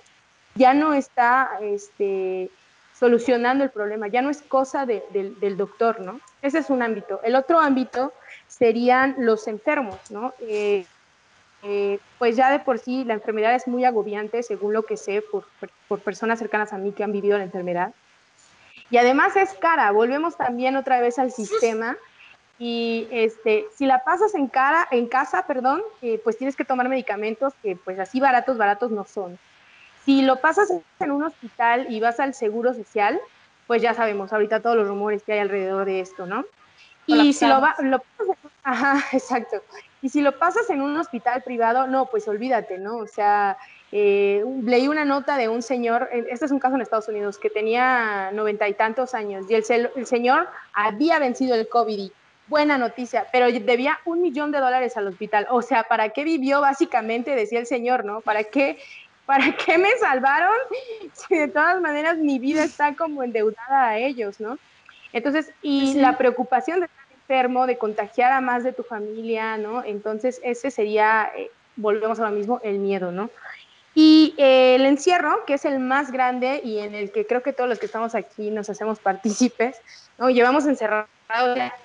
ya 0.55 0.75
no 0.75 0.95
está, 0.95 1.51
este, 1.61 2.51
solucionando 2.99 3.63
el 3.63 3.71
problema, 3.71 4.09
ya 4.09 4.23
no 4.23 4.31
es 4.31 4.43
cosa 4.43 4.87
del 4.87 5.57
doctor, 5.57 6.01
¿no? 6.01 6.21
Ese 6.43 6.59
es 6.59 6.71
un 6.71 6.83
ámbito. 6.83 7.21
El 7.23 7.37
otro 7.37 7.61
ámbito 7.61 8.13
serían 8.49 9.17
los 9.19 9.49
enfermos, 9.49 10.11
¿no? 10.11 10.33
Eh, 10.41 10.87
eh, 11.63 11.99
pues 12.19 12.37
ya 12.37 12.51
de 12.51 12.61
por 12.61 12.79
sí 12.79 13.05
la 13.05 13.15
enfermedad 13.15 13.55
es 13.55 13.67
muy 13.67 13.85
agobiante, 13.85 14.43
según 14.43 14.73
lo 14.73 14.85
que 14.85 14.97
sé 14.97 15.23
por, 15.23 15.45
por, 15.89 16.01
personas 16.01 16.39
cercanas 16.39 16.73
a 16.73 16.79
mí 16.79 16.93
que 16.93 17.05
han 17.05 17.13
vivido 17.13 17.37
la 17.37 17.45
enfermedad. 17.45 17.93
Y 18.91 18.99
además 18.99 19.37
es 19.37 19.53
cara, 19.55 19.91
volvemos 19.91 20.37
también 20.37 20.77
otra 20.77 21.01
vez 21.01 21.19
al 21.19 21.33
sistema. 21.33 21.97
Y 22.59 23.09
este, 23.11 23.67
si 23.75 23.85
la 23.85 24.05
pasas 24.05 24.35
en, 24.35 24.47
cara, 24.47 24.89
en 24.91 25.07
casa, 25.07 25.47
perdón, 25.47 25.83
eh, 26.01 26.19
pues 26.25 26.39
tienes 26.39 26.57
que 26.57 26.65
tomar 26.65 26.89
medicamentos 26.89 27.53
que 27.63 27.77
pues 27.77 27.99
así 27.99 28.21
baratos, 28.21 28.57
baratos 28.57 28.91
no 28.91 29.05
son. 29.05 29.39
Si 30.07 30.23
lo 30.23 30.37
pasas 30.37 30.73
en 31.01 31.11
un 31.11 31.25
hospital 31.25 31.89
y 31.91 32.01
vas 32.01 32.21
al 32.21 32.33
seguro 32.33 32.73
social, 32.73 33.21
pues 33.67 33.83
ya 33.83 33.93
sabemos 33.93 34.33
ahorita 34.33 34.61
todos 34.61 34.77
los 34.77 34.89
rumores 34.89 35.23
que 35.25 35.33
hay 35.33 35.41
alrededor 35.41 35.85
de 35.85 36.01
esto, 36.01 36.27
¿no? 36.27 36.47
Y 37.07 37.33
si 37.33 37.45
lo, 37.47 37.61
lo 37.81 37.99
pasas, 37.99 38.37
ajá, 38.63 39.05
exacto. 39.13 39.63
Y 40.03 40.09
si 40.09 40.23
lo 40.23 40.39
pasas 40.39 40.71
en 40.71 40.81
un 40.81 40.97
hospital 40.97 41.43
privado, 41.43 41.87
no, 41.89 42.07
pues 42.07 42.27
olvídate, 42.29 42.79
¿no? 42.79 42.99
O 42.99 43.07
sea, 43.09 43.59
eh, 43.93 44.45
leí 44.63 44.87
una 44.87 45.05
nota 45.05 45.37
de 45.37 45.49
un 45.49 45.63
señor, 45.63 46.09
este 46.13 46.45
es 46.45 46.51
un 46.53 46.61
caso 46.61 46.77
en 46.77 46.83
Estados 46.83 47.09
Unidos, 47.09 47.39
que 47.39 47.51
tenía 47.51 48.31
noventa 48.33 48.69
y 48.69 48.75
tantos 48.75 49.13
años 49.13 49.47
y 49.49 49.55
el, 49.55 49.91
el 49.95 50.07
señor 50.07 50.49
había 50.73 51.19
vencido 51.19 51.57
el 51.57 51.69
COVID 51.69 51.99
y 51.99 52.13
buena 52.49 52.79
noticia, 52.79 53.27
pero 53.33 53.47
debía 53.47 53.99
un 54.05 54.23
millón 54.23 54.53
de 54.53 54.59
dólares 54.59 54.97
al 54.97 55.09
hospital. 55.09 55.47
O 55.51 55.63
sea, 55.63 55.85
¿para 55.85 56.11
qué 56.11 56.25
vivió 56.25 56.61
básicamente? 56.61 57.35
Decía 57.35 57.59
el 57.59 57.67
señor, 57.67 58.05
¿no? 58.05 58.21
¿Para 58.21 58.45
qué 58.45 58.79
¿para 59.27 59.55
qué 59.67 59.77
me 59.77 59.91
salvaron 59.99 60.55
si 61.13 61.37
de 61.37 61.49
todas 61.49 61.81
maneras 61.81 62.17
mi 62.17 62.39
vida 62.39 62.65
está 62.65 62.95
como 62.95 63.23
endeudada 63.23 63.89
a 63.89 63.99
ellos, 63.99 64.41
¿no? 64.41 64.59
Entonces, 65.13 65.51
y 65.63 65.95
la 65.95 66.17
preocupación 66.17 66.81
de 66.81 66.87
estar 66.87 67.05
enfermo, 67.13 67.67
de 67.67 67.79
contagiar 67.79 68.33
a 68.33 68.41
más 68.41 68.65
de 68.65 68.73
tu 68.73 68.83
familia, 68.83 69.57
¿no? 69.57 69.83
Entonces, 69.85 70.41
ese 70.45 70.71
sería, 70.71 71.31
eh, 71.37 71.51
volvemos 71.77 72.21
a 72.21 72.29
lo 72.29 72.37
mismo, 72.37 72.61
el 72.63 72.79
miedo, 72.79 73.13
¿no? 73.13 73.31
Y 73.95 74.35
eh, 74.37 74.75
el 74.75 74.85
encierro, 74.85 75.45
que 75.47 75.55
es 75.55 75.65
el 75.65 75.79
más 75.79 76.13
grande 76.13 76.61
y 76.63 76.81
en 76.81 76.95
el 76.95 77.11
que 77.13 77.27
creo 77.27 77.43
que 77.43 77.55
todos 77.55 77.69
los 77.69 77.79
que 77.79 77.87
estamos 77.87 78.15
aquí 78.15 78.51
nos 78.51 78.69
hacemos 78.69 78.99
partícipes, 78.99 79.81
¿no? 80.19 80.29
Llevamos 80.29 80.67
encerrados 80.67 81.09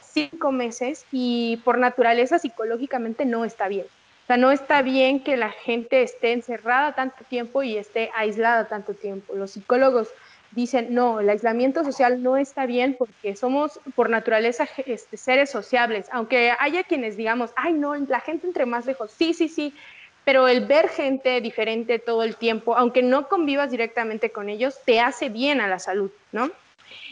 cinco 0.01 0.51
meses 0.51 1.05
y 1.11 1.61
por 1.63 1.77
naturaleza 1.77 2.37
psicológicamente 2.37 3.25
no 3.25 3.45
está 3.45 3.69
bien 3.69 3.85
sea, 4.31 4.37
no 4.37 4.51
está 4.51 4.81
bien 4.81 5.19
que 5.19 5.35
la 5.35 5.49
gente 5.49 6.03
esté 6.03 6.31
encerrada 6.31 6.95
tanto 6.95 7.25
tiempo 7.25 7.63
y 7.63 7.75
esté 7.75 8.11
aislada 8.15 8.69
tanto 8.69 8.93
tiempo. 8.93 9.35
Los 9.35 9.51
psicólogos 9.51 10.07
dicen, 10.51 10.93
no, 10.93 11.19
el 11.19 11.29
aislamiento 11.29 11.83
social 11.83 12.23
no 12.23 12.37
está 12.37 12.65
bien 12.65 12.95
porque 12.97 13.35
somos 13.35 13.81
por 13.93 14.09
naturaleza 14.09 14.69
este, 14.85 15.17
seres 15.17 15.49
sociables, 15.49 16.07
aunque 16.13 16.53
haya 16.59 16.83
quienes 16.83 17.17
digamos, 17.17 17.51
ay, 17.57 17.73
no, 17.73 17.93
la 17.95 18.21
gente 18.21 18.47
entre 18.47 18.65
más 18.65 18.85
lejos, 18.85 19.11
sí, 19.11 19.33
sí, 19.33 19.49
sí, 19.49 19.73
pero 20.23 20.47
el 20.47 20.65
ver 20.65 20.87
gente 20.87 21.41
diferente 21.41 21.99
todo 21.99 22.23
el 22.23 22.37
tiempo, 22.37 22.77
aunque 22.77 23.03
no 23.03 23.27
convivas 23.27 23.69
directamente 23.69 24.29
con 24.29 24.47
ellos, 24.47 24.79
te 24.85 25.01
hace 25.01 25.27
bien 25.27 25.59
a 25.59 25.67
la 25.67 25.79
salud, 25.79 26.11
¿no? 26.31 26.51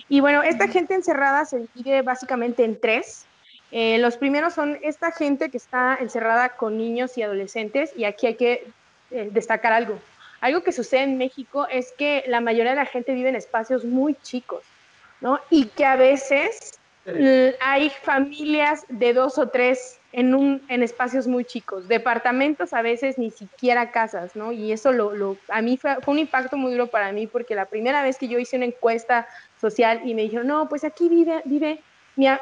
Y 0.08 0.22
bueno, 0.22 0.42
esta 0.42 0.70
gente 0.70 0.94
encerrada 0.94 1.44
se 1.44 1.68
divide 1.76 2.02
básicamente 2.02 2.64
en 2.64 2.80
tres. 2.80 3.26
Eh, 3.72 3.98
los 4.00 4.18
primeros 4.18 4.54
son 4.54 4.80
esta 4.82 5.12
gente 5.12 5.50
que 5.50 5.58
está 5.58 5.98
encerrada 6.00 6.50
con 6.50 6.78
niños 6.78 7.18
y 7.18 7.24
adolescentes, 7.24 7.92
y 7.96 8.06
aquí 8.06 8.28
hay 8.28 8.36
que 8.36 8.68
eh, 9.12 9.30
destacar 9.32 9.74
algo. 9.74 10.00
Algo 10.42 10.64
que 10.64 10.72
sucede 10.72 11.04
en 11.04 11.18
México 11.18 11.68
es 11.70 11.92
que 11.98 12.24
la 12.28 12.42
mayoría 12.42 12.72
de 12.72 12.78
la 12.78 12.86
gente 12.86 13.14
vive 13.14 13.30
en 13.30 13.36
espacios 13.36 13.84
muy 13.84 14.16
chicos, 14.24 14.64
¿no? 15.22 15.40
Y 15.50 15.66
que 15.66 15.86
a 15.86 15.96
veces 15.96 16.80
hay 17.60 17.90
familias 18.04 18.86
de 18.88 19.14
dos 19.14 19.40
o 19.40 19.50
tres 19.50 20.00
en, 20.12 20.34
un, 20.34 20.62
en 20.70 20.84
espacios 20.84 21.28
muy 21.28 21.46
chicos, 21.46 21.88
departamentos 21.88 22.74
a 22.74 22.82
veces 22.82 23.18
ni 23.18 23.32
siquiera 23.32 23.92
casas, 23.92 24.36
¿no? 24.36 24.52
Y 24.52 24.72
eso 24.72 24.92
lo, 24.92 25.14
lo 25.14 25.38
a 25.50 25.62
mí 25.62 25.78
fue, 25.78 25.96
fue, 26.02 26.14
un 26.14 26.20
impacto 26.20 26.58
muy 26.58 26.72
duro 26.72 26.88
para 26.88 27.12
mí 27.12 27.28
porque 27.28 27.56
la 27.56 27.66
primera 27.66 28.02
vez 28.04 28.18
que 28.18 28.28
yo 28.28 28.40
hice 28.40 28.58
una 28.58 28.66
encuesta 28.66 29.28
social 29.60 30.02
y 30.06 30.14
me 30.14 30.24
dijeron, 30.24 30.48
no, 30.48 30.70
pues 30.70 30.84
aquí 30.84 31.10
vive, 31.10 31.42
vive 31.46 31.82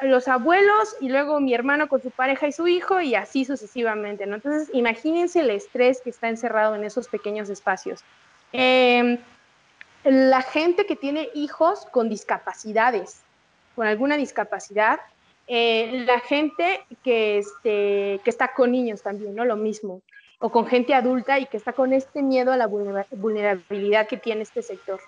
los 0.02 0.28
abuelos 0.28 0.96
y 1.02 1.10
luego 1.10 1.40
mi 1.40 1.54
hermano 1.54 1.88
con 1.88 2.02
su 2.02 2.10
pareja 2.10 2.48
y 2.48 2.52
su 2.52 2.68
hijo 2.68 3.02
y 3.02 3.16
así 3.16 3.46
sucesivamente, 3.46 4.26
¿no? 4.26 4.36
Entonces, 4.36 4.70
imagínense 4.74 5.42
el 5.42 5.50
estrés 5.50 6.02
que 6.02 6.10
está 6.10 6.30
encerrado 6.30 6.76
en 6.76 6.84
esos 6.84 7.08
pequeños 7.08 7.50
espacios. 7.50 8.04
Em, 8.54 9.18
la 10.04 10.42
gente 10.42 10.86
que 10.86 10.96
tiene 10.96 11.30
hijos 11.36 11.86
con 11.92 12.10
discapacidades, 12.10 13.22
con 13.76 13.88
alguna 13.88 14.18
discapacidad, 14.18 15.00
eh, 15.48 16.04
la 16.06 16.20
gente 16.22 16.84
que, 17.04 17.38
este, 17.38 18.20
que 18.24 18.30
está 18.30 18.54
con 18.54 18.72
niños 18.72 19.02
también, 19.02 19.36
¿no? 19.36 19.46
Lo 19.46 19.56
mismo, 19.56 20.02
o 20.40 20.50
con 20.50 20.68
gente 20.68 20.94
adulta 20.94 21.40
y 21.40 21.46
que 21.46 21.58
está 21.58 21.74
con 21.74 21.94
este 21.94 22.22
miedo 22.22 22.52
a 22.52 22.58
la 22.58 22.68
vulnerabilidad 22.68 24.08
que 24.08 24.18
tiene 24.18 24.44
este 24.44 24.62
sector. 24.62 25.00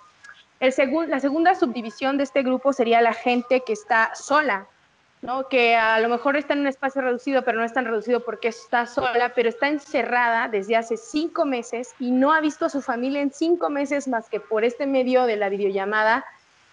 La 0.59 1.19
segunda 1.19 1.55
subdivisión 1.55 2.17
de 2.17 2.23
este 2.23 2.43
grupo 2.43 2.73
sería 2.73 3.01
la 3.01 3.13
gente 3.13 3.61
que 3.61 3.71
está 3.71 4.13
sola, 4.13 4.67
¿no? 5.21 5.47
que 5.47 5.75
a 5.75 5.99
lo 5.99 6.09
mejor 6.09 6.35
está 6.35 6.53
en 6.53 6.61
un 6.61 6.67
espacio 6.67 7.01
reducido, 7.01 7.43
pero 7.43 7.57
no 7.57 7.65
es 7.65 7.73
tan 7.73 7.85
reducido 7.85 8.19
porque 8.25 8.49
está 8.49 8.85
sola, 8.85 9.31
pero 9.33 9.47
está 9.47 9.69
encerrada 9.69 10.49
desde 10.49 10.75
hace 10.75 10.97
cinco 10.97 11.45
meses 11.45 11.93
y 11.99 12.11
no 12.11 12.33
ha 12.33 12.41
visto 12.41 12.65
a 12.65 12.69
su 12.69 12.81
familia 12.81 13.21
en 13.21 13.31
cinco 13.31 13.69
meses 13.69 14.07
más 14.07 14.29
que 14.29 14.39
por 14.41 14.65
este 14.65 14.85
medio 14.85 15.25
de 15.25 15.37
la 15.37 15.47
videollamada 15.49 16.25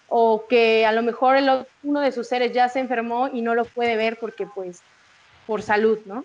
o 0.09 0.47
que 0.49 0.85
a 0.85 0.93
lo 0.93 1.03
mejor 1.03 1.37
uno 1.83 2.01
de 2.01 2.13
sus 2.13 2.29
seres 2.29 2.53
ya 2.53 2.69
se 2.69 2.81
enfermó 2.81 3.29
y 3.29 3.41
no 3.41 3.55
lo 3.55 3.65
puede 3.65 3.97
ver 3.97 4.19
porque 4.19 4.47
pues 4.47 4.83
por 5.47 5.63
salud, 5.63 5.99
¿no? 6.07 6.25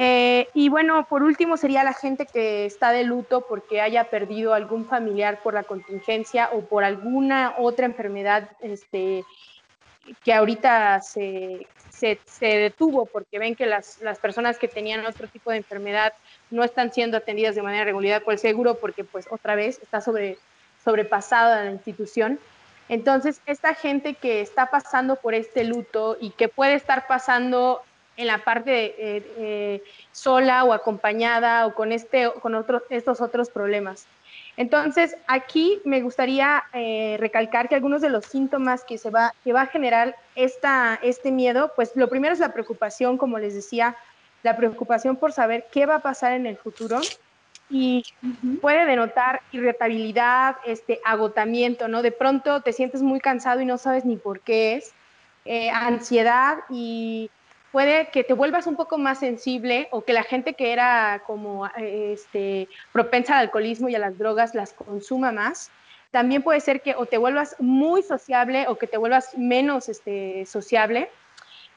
Eh, 0.00 0.48
y 0.54 0.68
bueno, 0.68 1.08
por 1.08 1.24
último 1.24 1.56
sería 1.56 1.82
la 1.82 1.92
gente 1.92 2.24
que 2.24 2.64
está 2.66 2.92
de 2.92 3.02
luto 3.02 3.44
porque 3.48 3.80
haya 3.80 4.04
perdido 4.04 4.54
algún 4.54 4.86
familiar 4.86 5.40
por 5.42 5.54
la 5.54 5.64
contingencia 5.64 6.50
o 6.52 6.60
por 6.60 6.84
alguna 6.84 7.56
otra 7.58 7.86
enfermedad 7.86 8.48
este, 8.60 9.24
que 10.22 10.32
ahorita 10.32 11.00
se, 11.00 11.66
se, 11.90 12.16
detuvo 12.46 13.06
porque 13.06 13.40
ven 13.40 13.56
que 13.56 13.66
las, 13.66 14.00
las, 14.00 14.20
personas 14.20 14.56
que 14.56 14.68
tenían 14.68 15.04
otro 15.04 15.26
tipo 15.26 15.50
de 15.50 15.56
enfermedad 15.56 16.12
no 16.52 16.62
están 16.62 16.92
siendo 16.92 17.16
atendidas 17.16 17.56
de 17.56 17.62
manera 17.62 17.84
regular 17.84 18.22
por 18.22 18.34
el 18.34 18.38
seguro 18.38 18.76
porque 18.76 19.02
pues 19.02 19.26
otra 19.32 19.56
vez 19.56 19.80
está 19.82 20.00
sobre, 20.00 20.38
sobrepasada 20.84 21.64
la 21.64 21.72
institución. 21.72 22.38
Entonces, 22.88 23.40
esta 23.46 23.74
gente 23.74 24.14
que 24.14 24.42
está 24.42 24.66
pasando 24.66 25.16
por 25.16 25.34
este 25.34 25.64
luto 25.64 26.16
y 26.20 26.30
que 26.30 26.48
puede 26.48 26.74
estar 26.74 27.08
pasando 27.08 27.82
en 28.18 28.26
la 28.26 28.38
parte 28.38 28.94
eh, 28.98 29.32
eh, 29.38 29.82
sola 30.12 30.64
o 30.64 30.72
acompañada 30.72 31.66
o 31.66 31.74
con, 31.74 31.92
este, 31.92 32.30
con 32.42 32.54
otros, 32.56 32.82
estos 32.90 33.20
otros 33.20 33.48
problemas. 33.48 34.06
Entonces, 34.56 35.16
aquí 35.28 35.80
me 35.84 36.02
gustaría 36.02 36.64
eh, 36.72 37.16
recalcar 37.20 37.68
que 37.68 37.76
algunos 37.76 38.02
de 38.02 38.10
los 38.10 38.24
síntomas 38.24 38.82
que, 38.82 38.98
se 38.98 39.08
va, 39.08 39.32
que 39.44 39.52
va 39.52 39.62
a 39.62 39.66
generar 39.66 40.16
esta, 40.34 40.98
este 41.00 41.30
miedo, 41.30 41.72
pues 41.76 41.92
lo 41.94 42.08
primero 42.08 42.34
es 42.34 42.40
la 42.40 42.52
preocupación, 42.52 43.18
como 43.18 43.38
les 43.38 43.54
decía, 43.54 43.96
la 44.42 44.56
preocupación 44.56 45.14
por 45.14 45.32
saber 45.32 45.66
qué 45.70 45.86
va 45.86 45.96
a 45.96 46.00
pasar 46.00 46.32
en 46.32 46.46
el 46.46 46.56
futuro 46.56 47.00
y 47.70 48.02
puede 48.60 48.84
denotar 48.84 49.42
irritabilidad, 49.52 50.56
este, 50.66 51.00
agotamiento, 51.04 51.86
¿no? 51.86 52.02
De 52.02 52.10
pronto 52.10 52.60
te 52.62 52.72
sientes 52.72 53.00
muy 53.00 53.20
cansado 53.20 53.60
y 53.60 53.64
no 53.64 53.78
sabes 53.78 54.04
ni 54.04 54.16
por 54.16 54.40
qué 54.40 54.74
es, 54.74 54.92
eh, 55.44 55.70
ansiedad 55.70 56.58
y 56.68 57.30
puede 57.78 58.08
que 58.08 58.24
te 58.24 58.32
vuelvas 58.32 58.66
un 58.66 58.74
poco 58.74 58.98
más 58.98 59.20
sensible 59.20 59.86
o 59.92 60.02
que 60.02 60.12
la 60.12 60.24
gente 60.24 60.54
que 60.54 60.72
era 60.72 61.22
como 61.24 61.64
este, 61.76 62.66
propensa 62.90 63.34
al 63.34 63.42
alcoholismo 63.42 63.88
y 63.88 63.94
a 63.94 64.00
las 64.00 64.18
drogas 64.18 64.52
las 64.52 64.72
consuma 64.72 65.30
más. 65.30 65.70
También 66.10 66.42
puede 66.42 66.58
ser 66.58 66.82
que 66.82 66.96
o 66.96 67.06
te 67.06 67.18
vuelvas 67.18 67.54
muy 67.60 68.02
sociable 68.02 68.66
o 68.66 68.78
que 68.78 68.88
te 68.88 68.96
vuelvas 68.96 69.38
menos 69.38 69.88
este, 69.88 70.44
sociable. 70.44 71.08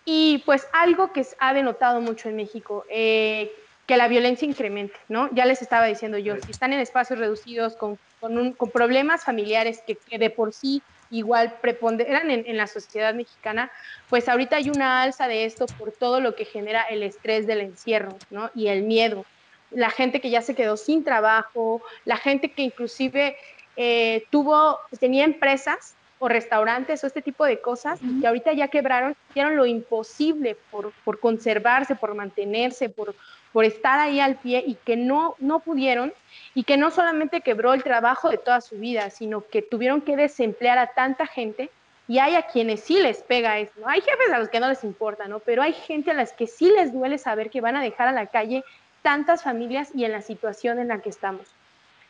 Y 0.04 0.42
pues 0.44 0.68
algo 0.74 1.14
que 1.14 1.24
ha 1.38 1.54
denotado 1.54 2.02
mucho 2.02 2.30
en 2.30 2.36
México, 2.36 2.84
eh, 2.90 3.52
que 3.86 3.96
la 3.96 4.08
violencia 4.08 4.48
incremente, 4.48 4.96
¿no? 5.08 5.30
Ya 5.34 5.46
les 5.46 5.62
estaba 5.62 5.86
diciendo 5.86 6.18
yo, 6.18 6.36
si 6.44 6.50
están 6.50 6.74
en 6.74 6.80
espacios 6.80 7.20
reducidos 7.20 7.76
con, 7.76 8.00
con, 8.20 8.54
con 8.54 8.72
problemas 8.72 9.24
familiares 9.24 9.84
que, 9.86 9.96
que, 9.98 10.18
de 10.18 10.32
por 10.32 10.52
sí 10.52 10.82
igual 11.12 11.58
preponderan 11.62 12.32
en, 12.32 12.58
la 12.58 12.68
sociedad 12.68 13.14
mexicana, 13.14 13.72
pues 14.10 14.28
ahorita 14.28 14.56
hay 14.56 14.70
una 14.70 15.04
alza 15.04 15.28
de 15.28 15.46
esto 15.46 15.66
por 15.78 15.92
todo 15.92 16.20
lo 16.20 16.36
que 16.36 16.46
genera 16.46 16.82
el 16.84 17.04
estrés 17.04 17.46
del 17.46 17.62
encierro, 17.62 18.18
¿no? 18.30 18.50
Y 18.56 18.68
el 18.68 18.84
miedo. 18.84 19.26
La 19.70 19.90
gente 19.90 20.20
que 20.22 20.30
ya 20.30 20.42
se 20.42 20.56
quedó 20.56 20.78
sin 20.78 21.04
trabajo, 21.04 21.82
la 22.06 22.18
gente 22.18 22.52
que 22.52 22.64
inclusive 22.64 23.38
eh, 23.76 24.24
tuvo, 24.30 24.80
tenía 25.00 25.26
empresas 25.26 25.96
o 26.22 26.28
restaurantes 26.28 27.04
o 27.04 27.08
este 27.08 27.24
tipo 27.24 27.46
de 27.46 27.60
cosas 27.60 28.00
que 28.22 28.28
ahorita 28.28 28.54
ya 28.54 28.68
quebraron, 28.68 29.16
hicieron 29.32 29.56
lo 29.56 29.66
imposible 29.66 30.56
por, 30.70 30.94
por 31.04 31.20
conservarse, 31.20 31.96
por 31.96 32.14
mantenerse, 32.14 32.90
por, 32.90 33.16
por 33.52 33.66
estar 33.66 34.00
ahí 34.00 34.20
al 34.20 34.36
pie 34.36 34.64
y 34.66 34.76
que 34.76 34.96
no, 34.96 35.36
no 35.40 35.62
pudieron 35.62 36.14
y 36.54 36.64
que 36.64 36.78
no 36.78 36.92
solamente 36.92 37.42
quebró 37.42 37.74
el 37.74 37.82
trabajo 37.82 38.30
de 38.30 38.38
toda 38.38 38.62
su 38.62 38.78
vida, 38.78 39.10
sino 39.10 39.44
que 39.48 39.64
tuvieron 39.64 40.00
que 40.02 40.16
desemplear 40.16 40.78
a 40.78 40.94
tanta 40.94 41.26
gente 41.26 41.72
y 42.08 42.20
hay 42.20 42.36
a 42.36 42.44
quienes 42.44 42.82
sí 42.82 43.02
les 43.02 43.24
pega 43.24 43.58
eso. 43.58 43.74
Hay 43.88 44.02
jefes 44.02 44.32
a 44.32 44.38
los 44.38 44.50
que 44.50 44.60
no 44.60 44.70
les 44.70 44.84
importa, 44.84 45.28
¿no? 45.28 45.40
Pero 45.40 45.64
hay 45.64 45.74
gente 45.74 46.12
a 46.12 46.14
las 46.14 46.34
que 46.34 46.46
sí 46.46 46.70
les 46.70 46.94
duele 46.94 47.18
saber 47.18 47.50
que 47.50 47.62
van 47.62 47.76
a 47.76 47.82
dejar 47.82 48.08
a 48.08 48.12
la 48.12 48.28
calle 48.28 48.64
tantas 49.02 49.42
familias 49.42 49.90
y 49.96 50.06
en 50.06 50.12
la 50.12 50.22
situación 50.22 50.78
en 50.78 50.90
la 50.90 51.00
que 51.00 51.10
estamos. 51.10 51.48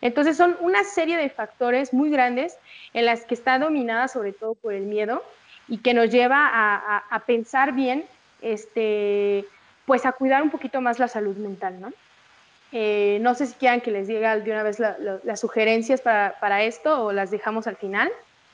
Entonces 0.01 0.35
son 0.35 0.57
una 0.59 0.83
serie 0.83 1.17
de 1.17 1.29
factores 1.29 1.93
muy 1.93 2.09
grandes 2.09 2.57
en 2.93 3.05
las 3.05 3.23
que 3.25 3.35
está 3.35 3.59
dominada 3.59 4.07
sobre 4.07 4.33
todo 4.33 4.55
por 4.55 4.73
el 4.73 4.83
miedo 4.83 5.23
y 5.67 5.77
que 5.77 5.93
nos 5.93 6.09
lleva 6.09 6.49
a, 6.51 6.97
a 7.09 7.19
pensar 7.19 7.73
bien 7.73 8.05
este, 8.41 9.45
pues 9.85 10.05
a 10.05 10.11
cuidar 10.11 10.41
un 10.41 10.49
poquito 10.49 10.81
más 10.81 10.99
la 10.99 11.07
salud 11.07 11.35
mental, 11.37 11.79
¿no? 11.79 11.91
Eh, 12.71 13.19
no 13.21 13.35
sé 13.35 13.47
si 13.47 13.53
quieran 13.55 13.81
que 13.81 13.91
les 13.91 14.07
diga 14.07 14.37
de 14.37 14.49
una 14.49 14.63
vez 14.63 14.79
las 14.79 15.39
sugerencias 15.39 15.99
para, 15.99 16.39
para, 16.39 16.63
esto 16.63 17.05
o 17.05 17.11
las 17.11 17.29
dejamos 17.29 17.67
al 17.67 17.75
final. 17.75 18.09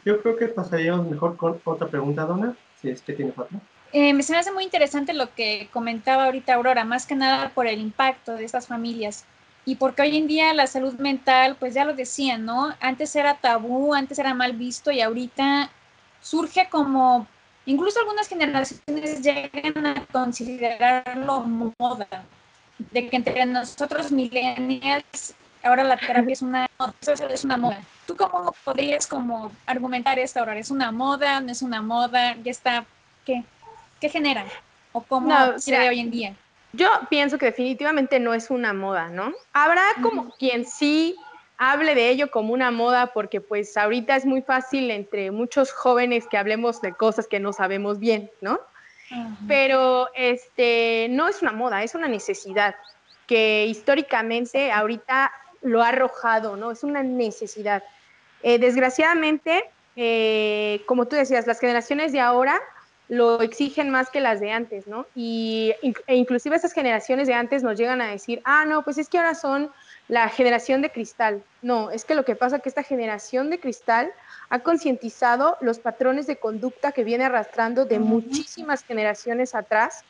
Yo 0.06 0.20
creo 0.22 0.36
que 0.36 0.48
pasaríamos 0.48 1.08
mejor 1.08 1.38
con 1.38 1.62
otra 1.63 1.88
pregunta, 1.88 2.24
Donna, 2.24 2.56
si 2.82 2.89
es 2.89 3.01
que 3.01 3.13
tiene 3.13 3.32
otra. 3.38 3.60
Eh, 3.94 4.13
me 4.13 4.22
hace 4.22 4.51
muy 4.51 4.63
interesante 4.63 5.13
lo 5.13 5.34
que 5.36 5.70
comentaba 5.72 6.25
ahorita 6.25 6.56
Aurora, 6.56 6.84
más 6.84 7.06
que 7.06 7.16
nada 7.16 7.50
por 7.50 7.68
el 7.68 7.80
impacto 7.80 8.34
de 8.34 8.44
estas 8.44 8.68
familias 8.68 9.24
y 9.68 9.76
porque 9.76 10.02
hoy 10.02 10.18
en 10.18 10.26
día 10.26 10.56
la 10.56 10.66
salud 10.66 10.96
mental, 10.96 11.56
pues 11.60 11.76
ya 11.76 11.86
lo 11.86 11.94
decían, 11.94 12.46
¿no? 12.46 12.74
Antes 12.80 13.16
era 13.16 13.36
tabú, 13.36 13.94
antes 13.94 14.18
era 14.18 14.34
mal 14.34 14.54
visto 14.54 14.90
y 14.90 15.02
ahorita 15.02 15.70
surge 16.22 16.68
como 16.70 17.28
Incluso 17.68 18.00
algunas 18.00 18.30
generaciones 18.30 19.22
llegan 19.22 19.86
a 19.86 20.06
considerarlo 20.06 21.42
moda, 21.78 22.08
de 22.80 23.10
que 23.10 23.18
entre 23.18 23.46
nosotros 23.46 24.10
millennials 24.10 25.36
ahora 25.64 25.84
la 25.84 25.98
terapia 25.98 26.32
es 26.32 26.42
una, 26.42 26.70
es 27.30 27.44
una 27.44 27.58
moda. 27.58 27.82
¿Tú 28.06 28.16
cómo 28.16 28.56
podrías 28.64 29.06
como 29.06 29.52
argumentar 29.66 30.18
esto 30.18 30.40
ahora? 30.40 30.58
¿Es 30.58 30.72
una 30.72 30.94
moda? 30.94 31.42
¿No 31.42 31.52
es 31.52 31.62
una 31.62 31.82
moda? 31.82 32.38
¿Ya 32.42 32.52
está? 32.52 32.86
¿Qué? 33.26 33.44
¿Qué 34.00 34.08
genera? 34.08 34.46
¿O 34.94 35.02
cómo 35.02 35.60
se 35.60 35.78
ve 35.78 35.90
hoy 35.90 36.00
en 36.00 36.10
día? 36.10 36.36
Yo 36.77 36.88
pienso 37.10 37.39
que 37.39 37.48
definitivamente 37.48 38.19
no 38.19 38.36
es 38.36 38.51
una 38.51 38.72
moda, 38.72 39.10
¿no? 39.10 39.34
Habrá 39.51 39.84
como 40.03 40.29
quien 40.38 40.63
sí 40.63 41.15
hable 41.57 41.96
de 41.96 42.10
ello 42.12 42.29
como 42.29 42.53
una 42.53 42.69
moda 42.69 43.07
porque 43.07 43.41
pues 43.41 43.75
ahorita 43.77 44.15
es 44.15 44.25
muy 44.25 44.43
fácil 44.43 44.91
entre 44.91 45.31
muchos 45.31 45.72
jóvenes 45.72 46.27
que 46.29 46.38
hablemos 46.38 46.79
de 46.81 46.93
cosas 46.93 47.27
que 47.27 47.39
no 47.39 47.51
sabemos 47.51 47.98
bien, 47.98 48.29
¿no? 48.41 48.60
Pero 49.48 50.10
este 50.13 51.07
no 51.10 51.27
es 51.27 51.41
una 51.41 51.51
moda, 51.51 51.81
es 51.81 51.96
una 51.96 52.07
necesidad 52.07 52.75
que 53.25 53.65
históricamente 53.65 54.72
ahorita 54.72 55.31
lo 55.63 55.81
ha 55.81 55.89
arrojado, 55.89 56.57
¿no? 56.57 56.69
Es 56.69 56.84
una 56.84 57.01
necesidad. 57.01 57.84
Eh, 58.43 58.60
desgraciadamente, 58.60 59.63
eh, 59.96 60.84
como 60.86 61.07
tú 61.07 61.15
decías, 61.15 61.48
las 61.48 61.60
generaciones 61.60 62.12
de 62.12 62.19
ahora 62.19 62.62
lo 63.10 63.42
exigen 63.42 63.90
más 63.90 64.10
que 64.10 64.20
las 64.20 64.40
de 64.40 64.52
antes, 64.52 64.88
¿no? 64.88 65.06
Y 65.16 65.74
e 65.82 66.16
inclusive 66.16 66.56
esas 66.56 66.74
generaciones 66.74 67.28
de 67.28 67.34
antes 67.34 67.64
nos 67.64 67.78
llegan 67.78 68.02
a 68.02 68.12
decir, 68.12 68.42
ah, 68.44 68.66
no, 68.66 68.84
pues 68.84 68.98
es 68.98 69.08
que 69.08 69.18
ahora 69.18 69.34
son 69.34 69.72
la 70.08 70.30
generación 70.30 70.82
de 70.82 70.92
cristal. 70.92 71.42
No, 71.62 71.92
es 71.92 72.06
que 72.06 72.16
lo 72.16 72.26
que 72.26 72.36
pasa 72.36 72.58
es 72.58 72.64
que 72.64 72.70
esta 72.70 72.84
generación 72.84 73.50
de 73.50 73.60
cristal 73.60 74.12
ha 74.50 74.60
concientizado 74.60 75.58
los 75.62 75.80
patrones 75.80 76.28
de 76.28 76.38
conducta 76.38 76.92
que 76.92 77.04
viene 77.04 77.26
arrastrando 77.26 77.86
de 77.86 78.00
muchísimas 78.00 78.84
generaciones 78.84 79.56
atrás 79.56 80.04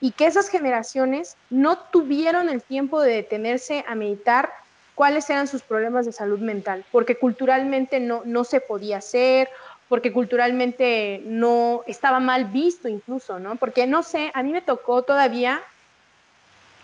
y 0.00 0.12
que 0.12 0.26
esas 0.26 0.48
generaciones 0.48 1.36
no 1.50 1.78
tuvieron 1.78 2.48
el 2.48 2.62
tiempo 2.62 3.00
de 3.00 3.14
detenerse 3.14 3.84
a 3.88 3.94
meditar 3.94 4.52
cuáles 4.94 5.28
eran 5.30 5.46
sus 5.46 5.62
problemas 5.62 6.06
de 6.06 6.12
salud 6.12 6.40
mental, 6.40 6.84
porque 6.90 7.18
culturalmente 7.18 8.00
no, 8.00 8.22
no 8.24 8.44
se 8.44 8.60
podía 8.60 8.98
hacer, 8.98 9.48
porque 9.88 10.12
culturalmente 10.12 11.22
no 11.24 11.82
estaba 11.86 12.18
mal 12.20 12.46
visto 12.46 12.88
incluso, 12.88 13.38
¿no? 13.38 13.56
Porque 13.56 13.86
no 13.86 14.02
sé, 14.02 14.30
a 14.34 14.42
mí 14.42 14.52
me 14.52 14.62
tocó 14.62 15.02
todavía 15.02 15.62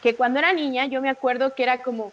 que 0.02 0.14
cuando 0.14 0.38
era 0.38 0.52
niña 0.52 0.86
yo 0.86 1.00
me 1.00 1.10
acuerdo 1.10 1.54
que 1.54 1.62
era 1.62 1.82
como, 1.82 2.12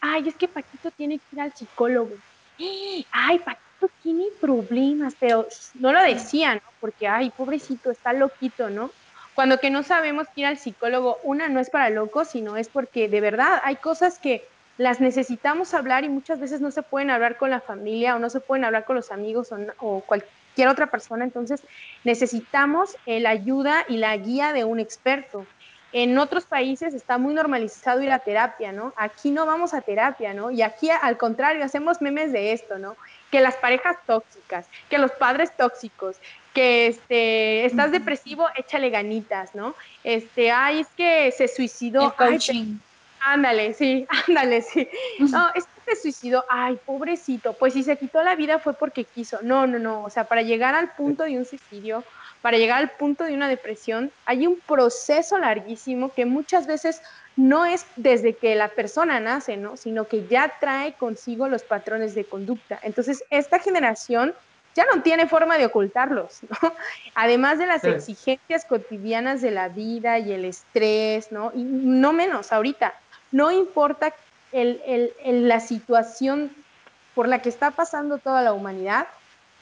ay, 0.00 0.28
es 0.28 0.34
que 0.34 0.48
Paquito 0.48 0.90
tiene 0.90 1.18
que 1.18 1.36
ir 1.36 1.40
al 1.40 1.54
psicólogo. 1.54 2.14
Ay, 3.10 3.38
Paquito 3.40 3.90
tiene 4.02 4.26
problemas, 4.40 5.14
pero 5.18 5.48
no 5.74 5.92
lo 5.92 6.00
decían, 6.02 6.60
¿no? 6.64 6.70
Porque, 6.80 7.08
ay, 7.08 7.30
pobrecito, 7.30 7.90
está 7.90 8.12
loquito, 8.12 8.70
¿no? 8.70 8.90
Cuando 9.34 9.58
que 9.58 9.70
no 9.70 9.82
sabemos 9.82 10.28
que 10.28 10.42
ir 10.42 10.46
al 10.46 10.58
psicólogo, 10.58 11.18
una 11.24 11.48
no 11.48 11.58
es 11.58 11.68
para 11.68 11.90
locos, 11.90 12.28
sino 12.28 12.56
es 12.56 12.68
porque 12.68 13.08
de 13.08 13.20
verdad 13.20 13.60
hay 13.64 13.76
cosas 13.76 14.18
que 14.18 14.46
las 14.76 15.00
necesitamos 15.00 15.74
hablar 15.74 16.04
y 16.04 16.08
muchas 16.08 16.40
veces 16.40 16.60
no 16.60 16.70
se 16.70 16.82
pueden 16.82 17.10
hablar 17.10 17.36
con 17.36 17.50
la 17.50 17.60
familia 17.60 18.16
o 18.16 18.18
no 18.18 18.30
se 18.30 18.40
pueden 18.40 18.64
hablar 18.64 18.84
con 18.84 18.96
los 18.96 19.12
amigos 19.12 19.50
o, 19.78 20.00
cualquier 20.00 20.68
otra 20.68 20.88
persona. 20.88 21.24
Entonces 21.24 21.62
necesitamos 22.02 22.96
la 23.06 23.30
ayuda 23.30 23.84
y 23.88 23.98
la 23.98 24.16
guía 24.16 24.52
de 24.52 24.64
un 24.64 24.80
experto. 24.80 25.46
En 25.92 26.18
otros 26.18 26.44
países 26.44 26.92
está 26.92 27.18
muy 27.18 27.34
normalizado 27.34 28.02
ir 28.02 28.10
a 28.10 28.18
terapia, 28.18 28.72
¿no? 28.72 28.92
Aquí 28.96 29.30
no 29.30 29.46
vamos 29.46 29.74
a 29.74 29.80
terapia, 29.80 30.34
¿no? 30.34 30.50
Y 30.50 30.60
aquí 30.60 30.90
al 30.90 31.16
contrario, 31.16 31.64
hacemos 31.64 32.02
memes 32.02 32.32
de 32.32 32.52
esto, 32.52 32.78
¿no? 32.78 32.96
Que 33.30 33.40
las 33.40 33.54
parejas 33.54 33.98
tóxicas, 34.04 34.66
que 34.90 34.98
los 34.98 35.12
padres 35.12 35.56
tóxicos, 35.56 36.16
que 36.52 36.88
este, 36.88 37.64
estás 37.64 37.92
depresivo, 37.92 38.48
échale 38.56 38.90
ganitas, 38.90 39.54
¿no? 39.54 39.76
Este, 40.02 40.50
ay, 40.50 40.80
es 40.80 40.88
que 40.96 41.30
se 41.30 41.46
suicidó. 41.46 42.12
coaching. 42.16 42.78
Ándale, 43.24 43.74
sí, 43.74 44.06
ándale, 44.28 44.62
sí. 44.62 44.88
No, 45.18 45.48
es 45.54 45.64
que 45.64 45.94
se 45.94 46.02
suicidó, 46.02 46.44
ay, 46.48 46.78
pobrecito, 46.84 47.54
pues 47.54 47.72
si 47.72 47.82
se 47.82 47.96
quitó 47.96 48.22
la 48.22 48.36
vida 48.36 48.58
fue 48.58 48.74
porque 48.74 49.04
quiso. 49.04 49.38
No, 49.42 49.66
no, 49.66 49.78
no, 49.78 50.04
o 50.04 50.10
sea, 50.10 50.24
para 50.24 50.42
llegar 50.42 50.74
al 50.74 50.92
punto 50.92 51.24
de 51.24 51.36
un 51.36 51.44
suicidio, 51.44 52.04
para 52.42 52.58
llegar 52.58 52.78
al 52.78 52.90
punto 52.90 53.24
de 53.24 53.34
una 53.34 53.48
depresión, 53.48 54.10
hay 54.26 54.46
un 54.46 54.60
proceso 54.66 55.38
larguísimo 55.38 56.12
que 56.12 56.26
muchas 56.26 56.66
veces 56.66 57.00
no 57.36 57.64
es 57.64 57.86
desde 57.96 58.34
que 58.34 58.54
la 58.54 58.68
persona 58.68 59.18
nace, 59.18 59.56
¿no? 59.56 59.76
Sino 59.76 60.06
que 60.06 60.26
ya 60.28 60.52
trae 60.60 60.92
consigo 60.92 61.48
los 61.48 61.62
patrones 61.62 62.14
de 62.14 62.24
conducta. 62.24 62.78
Entonces, 62.82 63.24
esta 63.30 63.58
generación 63.58 64.34
ya 64.74 64.84
no 64.92 65.02
tiene 65.02 65.28
forma 65.28 65.56
de 65.56 65.66
ocultarlos, 65.66 66.40
¿no? 66.42 66.72
Además 67.14 67.58
de 67.58 67.66
las 67.66 67.84
exigencias 67.84 68.64
cotidianas 68.64 69.40
de 69.40 69.50
la 69.50 69.68
vida 69.68 70.18
y 70.18 70.32
el 70.32 70.44
estrés, 70.44 71.32
¿no? 71.32 71.52
Y 71.54 71.62
no 71.62 72.12
menos 72.12 72.52
ahorita, 72.52 72.94
no 73.34 73.50
importa 73.50 74.14
la 74.52 75.58
situación 75.58 76.54
por 77.16 77.26
la 77.26 77.42
que 77.42 77.48
está 77.48 77.72
pasando 77.72 78.18
toda 78.18 78.42
la 78.42 78.52
humanidad, 78.52 79.08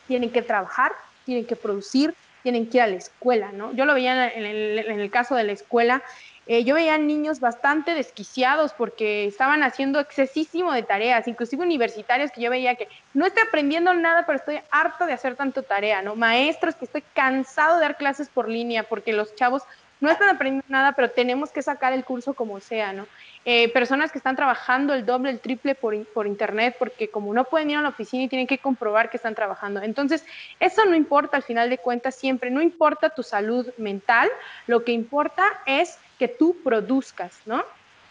tienen 0.07 0.31
que 0.31 0.43
trabajar, 0.43 0.93
tienen 1.25 1.47
que 1.47 1.57
producir, 1.57 2.15
tienen 2.43 2.69
que 2.69 2.77
ir 2.77 2.83
a 2.83 2.87
la 2.87 2.97
escuela, 2.97 3.51
¿no? 3.51 3.73
Yo 3.73 3.87
lo 3.87 3.95
veía 3.95 4.29
en 4.29 4.45
el, 4.45 5.11
caso 5.11 5.37
de 5.37 5.45
la 5.45 5.53
escuela, 5.53 6.03
eh, 6.47 6.65
yo 6.65 6.75
veía 6.75 6.99
niños 6.99 7.41
bastante 7.41 7.95
desquiciados 7.95 8.75
porque 8.75 9.25
estaban 9.25 9.63
haciendo 9.63 10.01
excesísimo 10.01 10.71
de 10.75 10.83
tareas, 10.83 11.27
inclusive 11.27 11.63
universitarios 11.63 12.31
que 12.31 12.43
yo 12.43 12.51
veía 12.51 12.75
que 12.75 12.89
no 13.15 13.25
estoy 13.25 13.45
aprendiendo 13.49 13.95
nada, 13.95 14.27
pero 14.27 14.37
estoy 14.37 14.61
harto 14.71 15.07
de 15.07 15.15
hacer 15.15 15.35
tanto 15.35 15.63
tarea, 15.63 16.03
¿no? 16.03 16.15
Maestros 16.15 16.75
que 16.75 16.85
estoy 16.85 17.05
cansado 17.15 17.77
de 17.77 17.83
dar 17.83 17.97
clases 17.97 18.29
por 18.29 18.51
línea 18.51 18.83
porque 18.83 19.15
los 19.15 19.35
chavos 19.35 19.63
no 20.03 20.11
están 20.11 20.29
aprendiendo 20.29 20.67
nada, 20.69 20.93
pero 20.93 21.11
tenemos 21.11 21.51
que 21.53 21.63
sacar 21.63 21.93
el 21.93 22.05
curso 22.05 22.35
como 22.35 22.59
sea, 22.59 22.93
¿no? 22.93 23.07
Eh, 23.45 23.73
personas 23.73 24.11
que 24.11 24.19
están 24.19 24.35
trabajando 24.35 24.95
el 24.95 25.07
doble, 25.07 25.31
el 25.31 25.39
triple 25.39 25.77
por, 25.77 25.97
por 26.07 26.27
internet, 26.27 26.75
porque 26.77 27.09
como 27.09 27.33
no 27.33 27.45
pueden 27.45 27.71
ir 27.71 27.77
a 27.77 27.83
la 27.83 27.91
oficina 27.91 28.25
y 28.25 28.29
tienen 28.29 28.49
que 28.49 28.59
comprobar 28.59 29.11
que 29.11 29.17
están 29.17 29.37
trabajando. 29.37 29.81
Entonces, 29.81 30.25
eso 30.59 30.85
no 30.85 30.97
importa 30.97 31.37
al 31.37 31.45
final 31.45 31.71
de 31.71 31.79
cuentas 31.79 32.17
siempre, 32.17 32.51
no 32.51 32.61
importa 32.61 33.11
tu 33.11 33.23
salud 33.23 33.73
mental, 33.79 34.29
lo 34.67 34.83
que 34.83 34.91
importa 34.91 35.45
es 35.67 35.99
que 36.19 36.27
tú 36.27 36.57
produzcas, 36.65 37.39
¿no? 37.47 37.65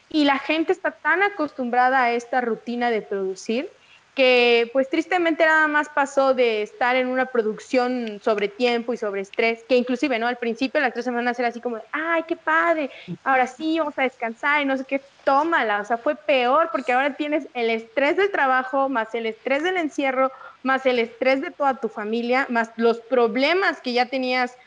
Y 0.09 0.23
la 0.23 0.39
gente 0.39 0.71
está 0.71 0.91
tan 0.91 1.23
acostumbrada 1.23 2.03
a 2.03 2.11
esta 2.11 2.39
rutina 2.39 2.89
de 2.89 3.01
producir 3.01 3.69
que 4.15 4.69
pues 4.73 4.89
tristemente 4.89 5.45
nada 5.45 5.67
más 5.67 5.87
pasó 5.87 6.33
de 6.33 6.63
estar 6.63 6.95
en 6.97 7.07
una 7.07 7.27
producción 7.27 8.19
sobre 8.21 8.49
tiempo 8.49 8.93
y 8.93 8.97
sobre 8.97 9.21
estrés, 9.21 9.63
que 9.63 9.77
inclusive, 9.77 10.19
¿no? 10.19 10.27
Al 10.27 10.37
principio 10.37 10.81
las 10.81 10.93
tres 10.93 11.05
semanas 11.05 11.39
era 11.39 11.47
así 11.47 11.61
como, 11.61 11.79
ay, 11.93 12.23
qué 12.27 12.35
padre, 12.35 12.89
ahora 13.23 13.47
sí, 13.47 13.79
vamos 13.79 13.97
a 13.97 14.03
descansar 14.03 14.61
y 14.61 14.65
no 14.65 14.75
sé 14.75 14.83
qué, 14.83 15.01
tómala, 15.23 15.79
o 15.79 15.85
sea, 15.85 15.97
fue 15.97 16.15
peor 16.15 16.69
porque 16.71 16.91
ahora 16.91 17.15
tienes 17.15 17.47
el 17.53 17.69
estrés 17.69 18.17
del 18.17 18.31
trabajo, 18.31 18.89
más 18.89 19.15
el 19.15 19.25
estrés 19.25 19.63
del 19.63 19.77
encierro, 19.77 20.31
más 20.63 20.85
el 20.85 20.99
estrés 20.99 21.41
de 21.41 21.51
toda 21.51 21.75
tu 21.75 21.87
familia, 21.87 22.45
más 22.49 22.71
los 22.75 22.99
problemas 22.99 23.79
que 23.79 23.93
ya 23.93 24.07
tenías 24.07 24.57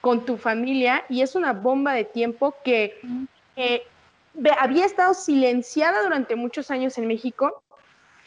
con 0.00 0.24
tu 0.24 0.36
familia 0.36 1.04
y 1.08 1.22
es 1.22 1.34
una 1.34 1.52
bomba 1.52 1.92
de 1.92 2.04
tiempo 2.04 2.54
que 2.64 3.00
eh, 3.56 3.82
había 4.58 4.84
estado 4.84 5.14
silenciada 5.14 6.02
durante 6.02 6.36
muchos 6.36 6.70
años 6.70 6.98
en 6.98 7.06
México 7.06 7.61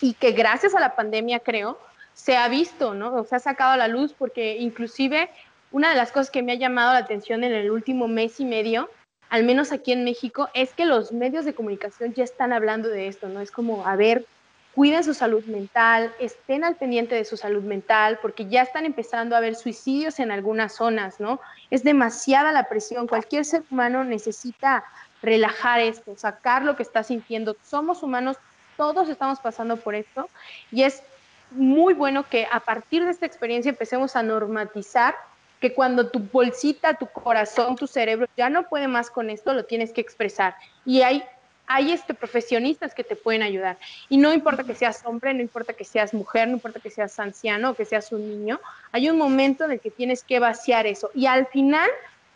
y 0.02 0.14
que 0.14 0.32
gracias 0.32 0.76
a 0.76 0.80
la 0.80 0.96
pandemia, 0.96 1.40
creo, 1.40 1.80
se 2.14 2.38
ha 2.38 2.48
visto, 2.48 2.94
¿no? 2.94 3.14
O 3.14 3.24
se 3.26 3.36
ha 3.36 3.40
sacado 3.40 3.72
a 3.72 3.78
la 3.78 3.88
luz 3.88 4.14
porque 4.14 4.58
inclusive 4.58 5.30
una 5.72 5.90
de 5.90 5.96
las 5.96 6.12
cosas 6.12 6.32
que 6.32 6.44
me 6.44 6.54
ha 6.54 6.56
llamado 6.56 6.94
la 6.94 7.00
atención 7.00 7.44
en 7.44 7.54
el 7.54 7.72
último 7.72 8.08
mes 8.08 8.40
y 8.40 8.46
medio, 8.46 8.90
al 9.30 9.44
menos 9.44 9.72
aquí 9.72 9.92
en 9.92 10.04
México, 10.04 10.50
es 10.54 10.74
que 10.74 10.86
los 10.86 11.12
medios 11.12 11.46
de 11.46 11.54
comunicación 11.54 12.14
ya 12.14 12.24
están 12.24 12.54
hablando 12.54 12.88
de 12.88 13.08
esto, 13.08 13.28
¿no? 13.28 13.42
Es 13.42 13.52
como, 13.52 13.86
a 13.86 13.96
ver, 13.96 14.26
cuiden 14.76 15.04
su 15.04 15.14
salud 15.14 15.44
mental, 15.46 16.14
estén 16.20 16.64
al 16.64 16.76
pendiente 16.76 17.16
de 17.16 17.26
su 17.26 17.38
salud 17.38 17.64
mental, 17.64 18.20
porque 18.22 18.46
ya 18.48 18.62
están 18.62 18.86
empezando 18.86 19.34
a 19.34 19.40
haber 19.40 19.56
suicidios 19.56 20.20
en 20.20 20.32
algunas 20.32 20.76
zonas, 20.76 21.20
¿no? 21.20 21.40
Es 21.72 21.84
demasiada 21.84 22.52
la 22.52 22.70
presión, 22.70 23.08
cualquier 23.08 23.46
ser 23.46 23.64
humano 23.72 24.04
necesita 24.04 24.84
relajar 25.22 25.80
esto, 25.80 26.16
sacar 26.18 26.64
lo 26.64 26.76
que 26.76 26.84
está 26.84 27.04
sintiendo. 27.04 27.56
Somos 27.64 28.04
humanos, 28.04 28.38
todos 28.78 29.10
estamos 29.10 29.40
pasando 29.40 29.78
por 29.78 29.96
esto 29.96 30.30
y 30.72 30.84
es 30.84 31.04
muy 31.52 31.94
bueno 31.94 32.28
que 32.28 32.48
a 32.52 32.60
partir 32.60 33.06
de 33.06 33.12
esta 33.12 33.26
experiencia 33.26 33.70
empecemos 33.70 34.16
a 34.16 34.24
normatizar 34.24 35.16
que 35.60 35.74
cuando 35.74 36.10
tu 36.10 36.20
bolsita, 36.20 36.96
tu 36.96 37.08
corazón, 37.08 37.76
tu 37.76 37.88
cerebro 37.88 38.28
ya 38.36 38.50
no 38.50 38.68
puede 38.68 38.88
más 38.88 39.10
con 39.10 39.30
esto, 39.30 39.54
lo 39.54 39.66
tienes 39.66 39.92
que 39.92 40.02
expresar. 40.02 40.56
Y 40.86 41.02
hay, 41.02 41.24
hay 41.66 41.92
este, 41.92 42.14
profesionistas 42.14 42.94
que 42.94 43.04
te 43.04 43.16
pueden 43.16 43.42
ayudar. 43.42 43.78
Y 44.10 44.18
no 44.18 44.34
importa 44.34 44.64
que 44.64 44.76
seas 44.76 45.02
hombre, 45.06 45.34
no 45.34 45.42
importa 45.42 45.74
que 45.74 45.86
seas 45.86 46.14
mujer, 46.14 46.48
no 46.48 46.56
importa 46.56 46.80
que 46.80 46.92
seas 46.92 47.18
anciano 47.20 47.72
o 47.72 47.74
que 47.74 47.86
seas 47.86 48.12
un 48.12 48.28
niño, 48.28 48.60
hay 48.92 49.10
un 49.10 49.18
momento 49.18 49.66
en 49.66 49.72
el 49.72 49.80
que 49.80 49.92
tienes 49.92 50.24
que 50.24 50.40
vaciar 50.40 50.88
eso. 50.88 51.10
Y 51.14 51.26
al 51.26 51.48
final 51.48 51.90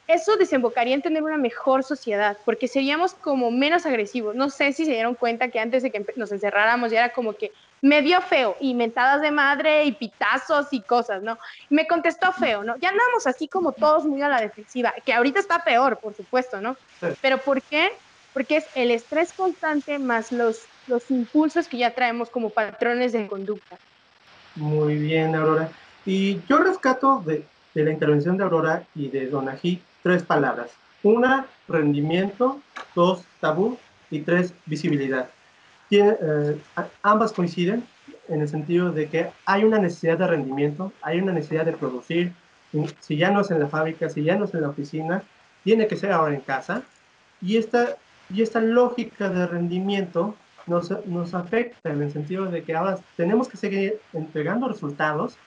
eso 0.10 0.38
desembocaría 0.38 0.96
en 0.96 1.04
tener 1.04 1.22
una 1.22 1.38
mejor 1.38 1.84
sociedad, 1.84 2.36
porque 2.44 2.68
seríamos 2.68 3.14
como 3.14 3.52
menos 3.52 3.86
agresivos. 3.86 4.34
No 4.34 4.50
sé 4.50 4.74
si 4.74 4.84
se 4.86 4.92
dieron 4.92 5.14
cuenta 5.14 5.50
que 5.50 5.60
antes 5.60 5.84
de 5.84 5.92
que 5.92 6.04
nos 6.16 6.32
encerráramos 6.32 6.90
ya 6.90 7.06
era 7.06 7.14
como 7.14 7.34
que 7.34 7.52
medio 7.82 8.20
feo, 8.20 8.58
y 8.60 8.74
mentadas 8.74 9.22
de 9.22 9.30
madre 9.30 9.86
y 9.86 9.92
pitazos 9.92 10.68
y 10.72 10.82
cosas, 10.82 11.22
¿no? 11.22 11.38
Me 11.70 11.88
contestó 11.88 12.34
feo, 12.34 12.64
¿no? 12.64 12.76
Ya 12.78 12.90
andamos 12.90 13.28
así 13.28 13.48
como 13.48 13.72
todos 13.72 14.04
muy 14.04 14.20
a 14.24 14.28
la 14.28 14.42
defensiva, 14.42 14.96
que 15.06 15.14
ahorita 15.14 15.40
está 15.40 15.64
peor, 15.64 16.00
por 16.00 16.16
supuesto, 16.16 16.60
¿no? 16.60 16.76
Pero 17.22 17.38
¿por 17.38 17.62
qué? 17.62 17.92
Porque 18.34 18.58
es 18.58 18.66
el 18.74 18.90
estrés 18.90 19.32
constante 19.32 20.00
más 20.00 20.32
los, 20.32 20.64
los 20.88 21.10
impulsos 21.12 21.68
que 21.68 21.78
ya 21.78 21.94
traemos 21.94 22.32
como 22.32 22.50
patrones 22.50 23.14
de 23.14 23.28
conducta. 23.28 23.78
Muy 24.56 24.96
bien, 24.96 25.36
Aurora. 25.36 25.70
Y 26.04 26.42
yo 26.48 26.58
rescato 26.58 27.22
de, 27.24 27.46
de 27.76 27.84
la 27.84 27.92
intervención 27.92 28.38
de 28.38 28.44
Aurora 28.44 28.84
y 28.96 29.10
de 29.10 29.28
Donají 29.28 29.84
tres 30.04 30.24
palabras. 30.24 30.72
Una, 31.04 31.46
rendimiento, 31.68 32.60
dos, 32.96 33.24
tabú 33.40 33.78
y 34.12 34.22
tres, 34.22 34.54
visibilidad. 34.66 35.30
Eh, 35.92 36.58
ambas 37.02 37.34
coinciden 37.34 37.84
en 38.28 38.42
el 38.42 38.48
sentido 38.48 38.92
de 38.92 39.08
que 39.08 39.30
hay 39.46 39.64
una 39.64 39.80
necesidad 39.80 40.18
de 40.18 40.28
rendimiento, 40.28 40.94
hay 41.02 41.20
una 41.20 41.34
necesidad 41.34 41.66
de 41.66 41.74
producir. 41.74 42.34
Si 43.00 43.18
ya 43.18 43.32
no 43.32 43.42
es 43.42 43.50
en 43.50 43.60
la 43.60 43.68
fábrica, 43.68 44.10
si 44.10 44.24
ya 44.24 44.36
no 44.36 44.46
es 44.46 44.54
en 44.54 44.62
la 44.62 44.70
oficina, 44.70 45.24
tiene 45.64 45.88
que 45.88 45.96
ser 45.96 46.12
ahora 46.12 46.36
en 46.36 46.42
casa. 46.42 46.84
Y 47.42 47.58
esta, 47.58 47.98
y 48.30 48.42
esta 48.42 48.62
lógica 48.62 49.30
de 49.30 49.48
rendimiento 49.48 50.36
nos, 50.68 50.92
nos 51.08 51.34
afecta 51.34 51.90
en 51.90 52.04
el 52.04 52.12
sentido 52.12 52.46
de 52.46 52.64
que 52.64 52.76
ahora 52.76 53.00
tenemos 53.18 53.48
que 53.48 53.58
seguir 53.58 54.00
entregando 54.14 54.68
resultados 54.68 55.38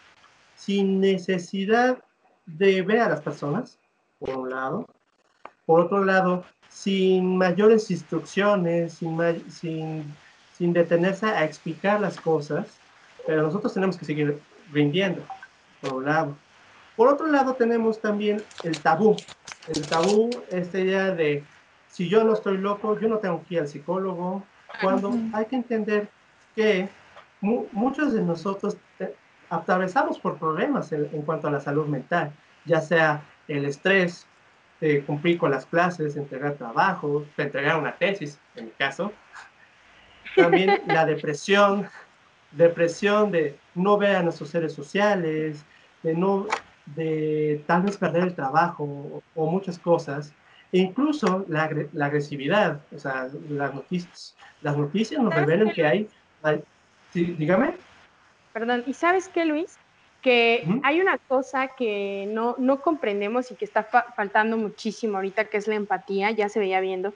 sin 0.57 1.01
necesidad 1.01 1.99
de 2.47 2.83
ver 2.83 3.01
a 3.01 3.09
las 3.09 3.21
personas, 3.21 3.79
por 4.23 4.39
un 4.39 4.51
lado. 4.51 4.87
Por 5.67 5.81
otro 5.81 6.05
lado, 6.05 6.45
sin 6.69 7.37
mayores 7.37 7.91
instrucciones, 7.91 8.95
sin, 8.95 9.19
sin, 9.51 10.15
sin 10.57 10.73
detenerse 10.73 11.27
a 11.27 11.45
explicar 11.45 12.01
las 12.01 12.21
cosas, 12.21 12.67
pero 13.27 13.43
nosotros 13.43 13.75
tenemos 13.75 13.97
que 13.97 14.05
seguir 14.05 14.41
rindiendo, 14.73 15.23
por 15.81 15.95
un 15.95 16.05
lado. 16.05 16.37
Por 16.97 17.09
otro 17.09 17.27
lado, 17.27 17.55
tenemos 17.55 18.01
también 18.01 18.43
el 18.63 18.79
tabú. 18.81 19.17
El 19.69 19.87
tabú, 19.87 20.31
esta 20.51 20.79
idea 20.79 21.11
de 21.11 21.45
si 21.89 22.09
yo 22.09 22.25
no 22.25 22.35
estoy 22.35 22.59
loco, 22.59 22.99
yo 22.99 23.09
no 23.09 23.19
tengo 23.19 23.43
que 23.45 23.57
ir 23.57 23.61
al 23.61 23.69
psicólogo, 23.69 24.45
cuando 24.81 25.13
hay 25.33 25.47
que 25.47 25.57
entender 25.57 26.09
que 26.55 26.89
muchos 27.41 28.13
de 28.13 28.23
nosotros 28.23 28.77
eh, 28.99 29.15
atravesamos 29.51 30.19
por 30.19 30.39
problemas 30.39 30.93
en, 30.93 31.23
cuanto 31.23 31.49
a 31.49 31.51
la 31.51 31.61
salud 31.61 31.87
mental, 31.87 32.33
ya 32.65 32.81
sea 32.81 33.23
el 33.49 33.65
estrés, 33.65 34.27
cumplir 35.07 35.39
con 35.39 35.51
las 35.51 35.65
clases, 35.65 36.17
entregar 36.17 36.55
trabajo, 36.55 37.25
entregar 37.37 37.79
una 37.79 37.93
tesis, 37.93 38.39
en 38.57 38.67
mi 38.67 38.71
caso. 38.73 39.13
También 40.35 40.81
la 40.87 41.05
depresión, 41.05 41.89
depresión 42.51 43.31
de 43.31 43.59
no 43.75 43.97
ver 43.97 44.17
a 44.17 44.23
nuestros 44.23 44.51
seres 44.51 44.73
sociales, 44.73 45.65
de 46.03 46.15
no, 46.15 46.47
de 46.87 47.63
tal 47.67 47.83
vez 47.83 47.97
perder 47.97 48.25
el 48.25 48.35
trabajo 48.35 49.23
o, 49.35 49.51
muchas 49.51 49.79
cosas. 49.79 50.33
E 50.73 50.79
incluso 50.79 51.45
la, 51.49 51.71
la, 51.93 52.07
agresividad, 52.07 52.81
o 52.95 52.99
sea, 52.99 53.29
las 53.51 53.75
noticias, 53.75 54.35
las 54.63 54.77
noticias 54.77 55.23
nos 55.23 55.35
revelan 55.35 55.71
que 55.71 55.85
hay, 55.85 56.09
sí, 57.13 57.37
dígame. 57.39 57.75
Perdón, 58.55 58.83
¿y 58.87 58.95
sabes 58.95 59.29
qué, 59.29 59.45
Luis? 59.45 59.79
Que 60.23 60.65
hay 60.85 61.01
una 61.01 61.19
cosa 61.19 61.69
que 61.69 62.29
no, 62.31 62.55
no 62.59 62.81
comprendemos 62.81 63.51
y 63.51 63.57
que 63.57 63.65
está 63.65 63.83
faltando 63.83 64.57
muchísimo 64.57 65.17
ahorita, 65.17 65.47
que 65.47 65.57
es 65.57 65.67
la 65.67 65.75
empatía, 65.75 66.31
ya 66.31 66.49
se 66.49 66.61
veía 66.61 66.81
viendo. 66.81 67.13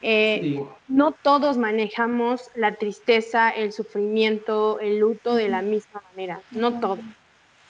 Eh, 0.00 0.64
no 0.86 1.10
todos 1.10 1.58
manejamos 1.58 2.50
la 2.54 2.76
tristeza, 2.76 3.50
el 3.50 3.72
sufrimiento, 3.72 4.78
el 4.78 4.98
luto 4.98 5.34
de 5.34 5.48
la 5.48 5.60
misma 5.60 6.02
manera, 6.12 6.40
no 6.52 6.78
todos. 6.78 7.00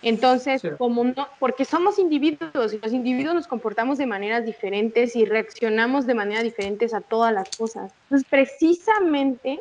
Entonces, 0.02 0.62
como 0.76 1.04
no, 1.04 1.26
porque 1.40 1.64
somos 1.64 1.98
individuos 1.98 2.72
y 2.72 2.78
los 2.78 2.92
individuos 2.92 3.34
nos 3.34 3.46
comportamos 3.48 3.98
de 3.98 4.06
maneras 4.06 4.44
diferentes 4.44 5.16
y 5.16 5.24
reaccionamos 5.24 6.06
de 6.06 6.14
manera 6.14 6.42
diferentes 6.42 6.94
a 6.94 7.00
todas 7.00 7.32
las 7.32 7.48
cosas. 7.56 7.92
Entonces, 8.04 8.28
precisamente, 8.30 9.60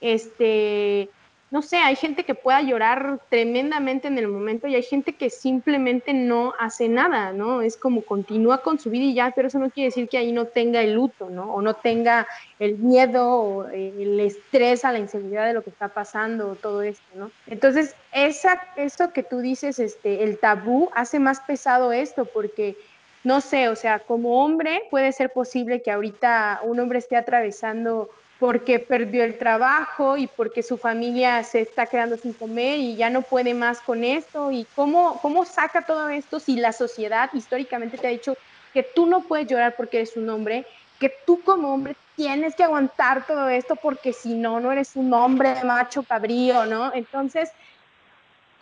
este, 0.00 1.10
no 1.56 1.62
sé, 1.62 1.78
hay 1.78 1.96
gente 1.96 2.24
que 2.24 2.34
pueda 2.34 2.60
llorar 2.60 3.18
tremendamente 3.30 4.08
en 4.08 4.18
el 4.18 4.28
momento 4.28 4.66
y 4.66 4.74
hay 4.74 4.82
gente 4.82 5.14
que 5.14 5.30
simplemente 5.30 6.12
no 6.12 6.52
hace 6.58 6.86
nada, 6.86 7.32
¿no? 7.32 7.62
Es 7.62 7.78
como 7.78 8.02
continúa 8.02 8.58
con 8.58 8.78
su 8.78 8.90
vida 8.90 9.04
y 9.04 9.14
ya, 9.14 9.32
pero 9.34 9.48
eso 9.48 9.58
no 9.58 9.70
quiere 9.70 9.88
decir 9.88 10.06
que 10.06 10.18
ahí 10.18 10.32
no 10.32 10.44
tenga 10.44 10.82
el 10.82 10.92
luto, 10.92 11.30
¿no? 11.30 11.54
O 11.54 11.62
no 11.62 11.72
tenga 11.72 12.26
el 12.58 12.76
miedo 12.76 13.26
o 13.26 13.68
eh, 13.70 13.90
el 13.98 14.20
estrés 14.20 14.84
a 14.84 14.92
la 14.92 14.98
inseguridad 14.98 15.46
de 15.46 15.54
lo 15.54 15.62
que 15.62 15.70
está 15.70 15.88
pasando 15.88 16.50
o 16.50 16.56
todo 16.56 16.82
esto, 16.82 17.06
¿no? 17.14 17.30
Entonces, 17.46 17.96
esa, 18.12 18.60
eso 18.76 19.14
que 19.14 19.22
tú 19.22 19.38
dices, 19.38 19.78
este, 19.78 20.24
el 20.24 20.38
tabú 20.38 20.90
hace 20.94 21.18
más 21.18 21.40
pesado 21.40 21.90
esto 21.90 22.26
porque 22.26 22.76
no 23.24 23.40
sé, 23.40 23.70
o 23.70 23.76
sea, 23.76 24.00
como 24.00 24.44
hombre 24.44 24.82
puede 24.90 25.10
ser 25.10 25.30
posible 25.30 25.80
que 25.80 25.90
ahorita 25.90 26.60
un 26.64 26.80
hombre 26.80 26.98
esté 26.98 27.16
atravesando 27.16 28.10
porque 28.38 28.78
perdió 28.78 29.24
el 29.24 29.38
trabajo 29.38 30.16
y 30.16 30.26
porque 30.26 30.62
su 30.62 30.76
familia 30.76 31.42
se 31.42 31.60
está 31.60 31.86
quedando 31.86 32.18
sin 32.18 32.34
comer 32.34 32.78
y 32.78 32.96
ya 32.96 33.08
no 33.08 33.22
puede 33.22 33.54
más 33.54 33.80
con 33.80 34.04
esto. 34.04 34.50
¿Y 34.50 34.66
cómo, 34.74 35.20
cómo 35.22 35.44
saca 35.44 35.86
todo 35.86 36.08
esto 36.10 36.38
si 36.38 36.56
la 36.56 36.72
sociedad 36.72 37.30
históricamente 37.32 37.96
te 37.96 38.06
ha 38.06 38.10
dicho 38.10 38.34
que 38.74 38.84
tú 38.94 39.06
no 39.06 39.22
puedes 39.26 39.46
llorar 39.46 39.74
porque 39.76 39.98
eres 39.98 40.16
un 40.18 40.28
hombre, 40.28 40.66
que 41.00 41.10
tú 41.26 41.42
como 41.44 41.72
hombre 41.72 41.96
tienes 42.14 42.54
que 42.54 42.64
aguantar 42.64 43.26
todo 43.26 43.48
esto 43.48 43.74
porque 43.76 44.12
si 44.12 44.34
no, 44.34 44.60
no 44.60 44.70
eres 44.70 44.96
un 44.96 45.12
hombre 45.14 45.54
macho 45.64 46.02
cabrío, 46.02 46.66
¿no? 46.66 46.92
Entonces, 46.94 47.50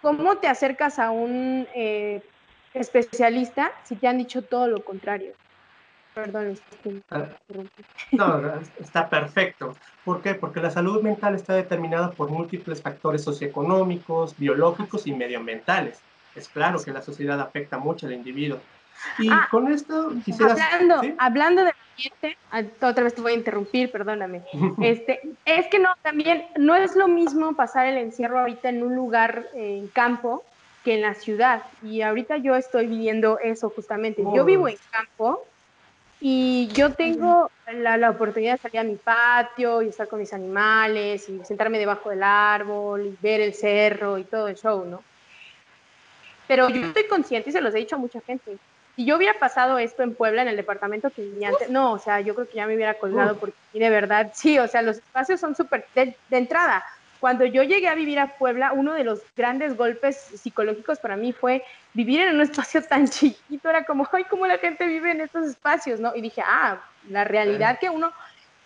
¿cómo 0.00 0.38
te 0.38 0.46
acercas 0.46 1.00
a 1.00 1.10
un 1.10 1.66
eh, 1.74 2.22
especialista 2.74 3.72
si 3.84 3.96
te 3.96 4.06
han 4.06 4.18
dicho 4.18 4.42
todo 4.42 4.68
lo 4.68 4.84
contrario? 4.84 5.34
Perdón, 6.14 6.57
ah, 7.11 7.27
No, 8.12 8.40
está 8.79 9.09
perfecto. 9.09 9.77
¿Por 10.05 10.22
qué? 10.22 10.35
Porque 10.35 10.61
la 10.61 10.70
salud 10.70 11.03
mental 11.03 11.35
está 11.35 11.55
determinada 11.55 12.12
por 12.12 12.31
múltiples 12.31 12.81
factores 12.81 13.24
socioeconómicos, 13.24 14.37
biológicos 14.38 15.07
y 15.07 15.12
medioambientales. 15.12 16.00
Es 16.37 16.48
claro 16.48 16.83
que 16.83 16.92
la 16.92 17.03
sociedad 17.03 17.40
afecta 17.40 17.79
mucho 17.79 18.07
al 18.07 18.12
individuo. 18.12 18.61
Y 19.18 19.29
ah, 19.31 19.48
con 19.50 19.72
esto 19.72 20.12
quisiera... 20.24 20.53
Hablando, 20.53 21.03
hablando 21.18 21.64
del 21.64 21.74
ambiente, 21.90 22.38
ah, 22.50 22.62
otra 22.88 23.05
vez 23.05 23.14
te 23.14 23.20
voy 23.20 23.33
a 23.33 23.37
interrumpir, 23.37 23.90
perdóname. 23.90 24.42
Este, 24.81 25.20
es 25.44 25.66
que 25.66 25.79
no, 25.79 25.90
también 26.03 26.46
no 26.57 26.74
es 26.74 26.96
lo 26.96 27.09
mismo 27.09 27.55
pasar 27.55 27.87
el 27.87 27.98
encierro 27.98 28.38
ahorita 28.38 28.68
en 28.68 28.83
un 28.83 28.94
lugar 28.94 29.48
en 29.55 29.88
campo 29.88 30.44
que 30.85 30.94
en 30.94 31.03
la 31.03 31.14
ciudad. 31.14 31.62
Y 31.83 32.03
ahorita 32.03 32.37
yo 32.37 32.55
estoy 32.55 32.87
viviendo 32.87 33.38
eso 33.38 33.70
justamente. 33.70 34.22
Yo 34.35 34.44
vivo 34.44 34.68
en 34.68 34.77
campo, 34.90 35.44
y 36.20 36.68
yo 36.68 36.92
tengo 36.92 37.50
la, 37.72 37.96
la, 37.96 38.11
oportunidad 38.11 38.55
de 38.55 38.59
salir 38.59 38.81
a 38.81 38.85
mi 38.85 38.96
patio 38.96 39.83
y 39.83 39.88
estar 39.88 40.09
con 40.09 40.20
mis 40.20 40.33
animales 40.33 41.29
y 41.29 41.44
sentarme 41.44 41.79
debajo 41.79 42.11
del 42.11 42.22
árbol 42.22 43.07
y 43.07 43.16
ver 43.20 43.40
el 43.40 43.55
cerro 43.55 44.18
y 44.18 44.24
todo 44.24 44.48
el 44.48 44.57
show, 44.57 44.85
¿no? 44.85 45.03
Pero 46.46 46.68
yo 46.68 46.87
estoy 46.87 47.07
consciente 47.07 47.50
y 47.50 47.53
se 47.53 47.61
los 47.61 47.74
he 47.74 47.79
dicho 47.79 47.96
a 47.96 47.98
mucha 47.98 48.20
gente. 48.20 48.59
Si 48.96 49.05
yo 49.05 49.16
hubiera 49.16 49.38
pasado 49.38 49.79
esto 49.79 50.03
en 50.03 50.14
Puebla, 50.14 50.42
en 50.42 50.48
el 50.48 50.57
departamento 50.57 51.11
que 51.11 51.22
vivía 51.22 51.48
antes, 51.48 51.68
no, 51.70 51.92
o 51.92 51.98
sea, 51.98 52.20
yo 52.20 52.35
creo 52.35 52.48
que 52.48 52.55
ya 52.55 52.66
me 52.66 52.74
hubiera 52.74 52.94
colgado 52.94 53.37
porque 53.37 53.57
de 53.72 53.90
verdad, 53.90 54.31
sí, 54.35 54.59
o 54.59 54.68
sea, 54.68 54.83
los 54.83 54.98
espacios 54.98 55.40
son 55.40 55.57
súper 55.57 55.87
de, 55.94 56.16
de 56.29 56.37
entrada 56.37 56.85
cuando 57.24 57.46
yo 57.46 57.62
llegué 57.62 57.88
a 57.88 57.94
vivir 57.94 58.18
a 58.18 58.37
Puebla, 58.37 58.74
uno 58.74 58.92
de 58.92 59.02
los 59.02 59.22
grandes 59.34 59.78
golpes 59.78 60.14
psicológicos 60.14 60.98
para 60.98 61.16
mí 61.16 61.32
fue 61.32 61.64
vivir 61.94 62.20
en 62.20 62.34
un 62.34 62.42
espacio 62.42 62.82
tan 62.82 63.08
chiquito. 63.08 63.70
Era 63.70 63.87
como, 63.87 64.06
ay, 64.12 64.24
cómo 64.24 64.46
la 64.46 64.58
gente 64.58 64.87
vive 64.87 65.12
en 65.12 65.22
estos 65.22 65.46
espacios, 65.46 66.00
¿no? 66.00 66.14
Y 66.14 66.20
dije, 66.20 66.42
ah, 66.44 66.78
la 67.08 67.24
realidad 67.24 67.78
que 67.78 67.88
uno, 67.88 68.12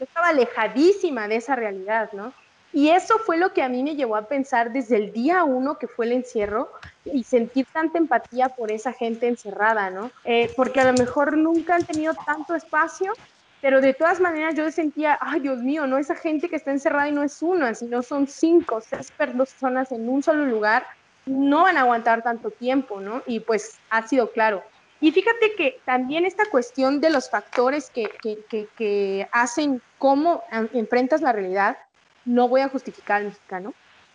estaba 0.00 0.30
alejadísima 0.30 1.28
de 1.28 1.36
esa 1.36 1.54
realidad, 1.54 2.10
¿no? 2.12 2.32
Y 2.72 2.88
eso 2.88 3.20
fue 3.20 3.36
lo 3.36 3.52
que 3.52 3.62
a 3.62 3.68
mí 3.68 3.84
me 3.84 3.94
llevó 3.94 4.16
a 4.16 4.26
pensar 4.26 4.72
desde 4.72 4.96
el 4.96 5.12
día 5.12 5.44
uno 5.44 5.78
que 5.78 5.86
fue 5.86 6.06
el 6.06 6.12
encierro 6.12 6.72
y 7.04 7.22
sentir 7.22 7.64
tanta 7.72 7.98
empatía 7.98 8.48
por 8.48 8.72
esa 8.72 8.92
gente 8.92 9.28
encerrada, 9.28 9.88
¿no? 9.90 10.10
Eh, 10.24 10.50
porque 10.56 10.80
a 10.80 10.90
lo 10.90 10.94
mejor 10.94 11.38
nunca 11.38 11.76
han 11.76 11.84
tenido 11.84 12.12
tanto 12.26 12.56
espacio 12.56 13.12
pero 13.60 13.80
de 13.80 13.94
todas 13.94 14.20
maneras 14.20 14.54
yo 14.54 14.70
sentía, 14.70 15.18
ay 15.20 15.40
Dios 15.40 15.58
mío, 15.58 15.86
no 15.86 15.98
esa 15.98 16.14
gente 16.14 16.48
que 16.48 16.56
está 16.56 16.70
encerrada 16.70 17.08
y 17.08 17.12
no 17.12 17.22
es 17.22 17.42
una, 17.42 17.74
sino 17.74 18.02
son 18.02 18.26
cinco, 18.26 18.80
seis 18.80 19.10
personas 19.10 19.90
en 19.92 20.08
un 20.08 20.22
solo 20.22 20.44
lugar, 20.46 20.86
no 21.26 21.62
van 21.62 21.76
a 21.76 21.80
aguantar 21.80 22.22
tanto 22.22 22.50
tiempo, 22.50 23.00
¿no? 23.00 23.22
Y 23.26 23.40
pues 23.40 23.78
ha 23.90 24.06
sido 24.06 24.30
claro. 24.30 24.62
Y 25.00 25.12
fíjate 25.12 25.54
que 25.54 25.80
también 25.84 26.24
esta 26.24 26.44
cuestión 26.50 27.00
de 27.00 27.10
los 27.10 27.30
factores 27.30 27.90
que, 27.90 28.10
que, 28.20 28.68
que, 28.76 29.28
hacen 29.30 29.80
cómo 29.98 30.42
enfrentas 30.72 31.20
la 31.20 31.32
realidad, 31.32 31.78
no 32.24 32.48
voy 32.48 32.62
a 32.62 32.68
justificar 32.68 33.18
al 33.18 33.26
mexicano, 33.26 33.74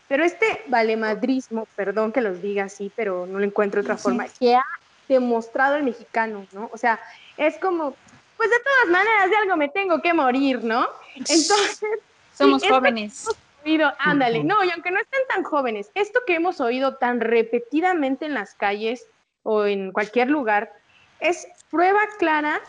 pero 0.10 0.25
este 0.25 0.62
valemadrismo, 0.67 1.67
perdón 1.75 2.12
que 2.12 2.21
los 2.21 2.41
diga 2.41 2.65
así, 2.65 2.91
pero 2.95 3.25
no 3.25 3.39
le 3.39 3.47
encuentro 3.47 3.82
otra 3.82 3.97
forma, 3.97 4.25
que 4.27 4.56
ha 4.56 4.65
demostrado 5.08 5.77
el 5.77 5.84
mexicano, 5.84 6.45
¿no? 6.51 6.69
O 6.73 6.77
sea, 6.77 6.99
es 7.38 7.58
como, 7.60 7.95
pues 8.43 8.51
de 8.51 8.63
todas 8.63 8.89
maneras 8.89 9.29
de 9.29 9.36
algo 9.38 9.56
me 9.56 9.69
tengo 9.69 10.01
que 10.01 10.13
morir, 10.13 10.63
¿no? 10.63 10.88
Entonces... 11.15 11.99
Somos 12.34 12.67
jóvenes. 12.67 13.29
Oído, 13.63 13.93
ándale, 13.99 14.43
no, 14.43 14.62
y 14.65 14.71
aunque 14.71 14.91
no 14.91 14.99
estén 14.99 15.21
tan 15.29 15.43
jóvenes, 15.43 15.89
esto 15.95 16.19
que 16.27 16.36
hemos 16.36 16.60
oído 16.60 16.95
tan 16.95 17.21
repetidamente 17.21 18.25
en 18.25 18.34
las 18.34 18.56
calles 18.56 19.06
o 19.43 19.65
en 19.65 19.93
cualquier 19.93 20.29
lugar, 20.29 20.73
es 21.21 21.47
prueba 21.69 22.01
clara, 22.19 22.60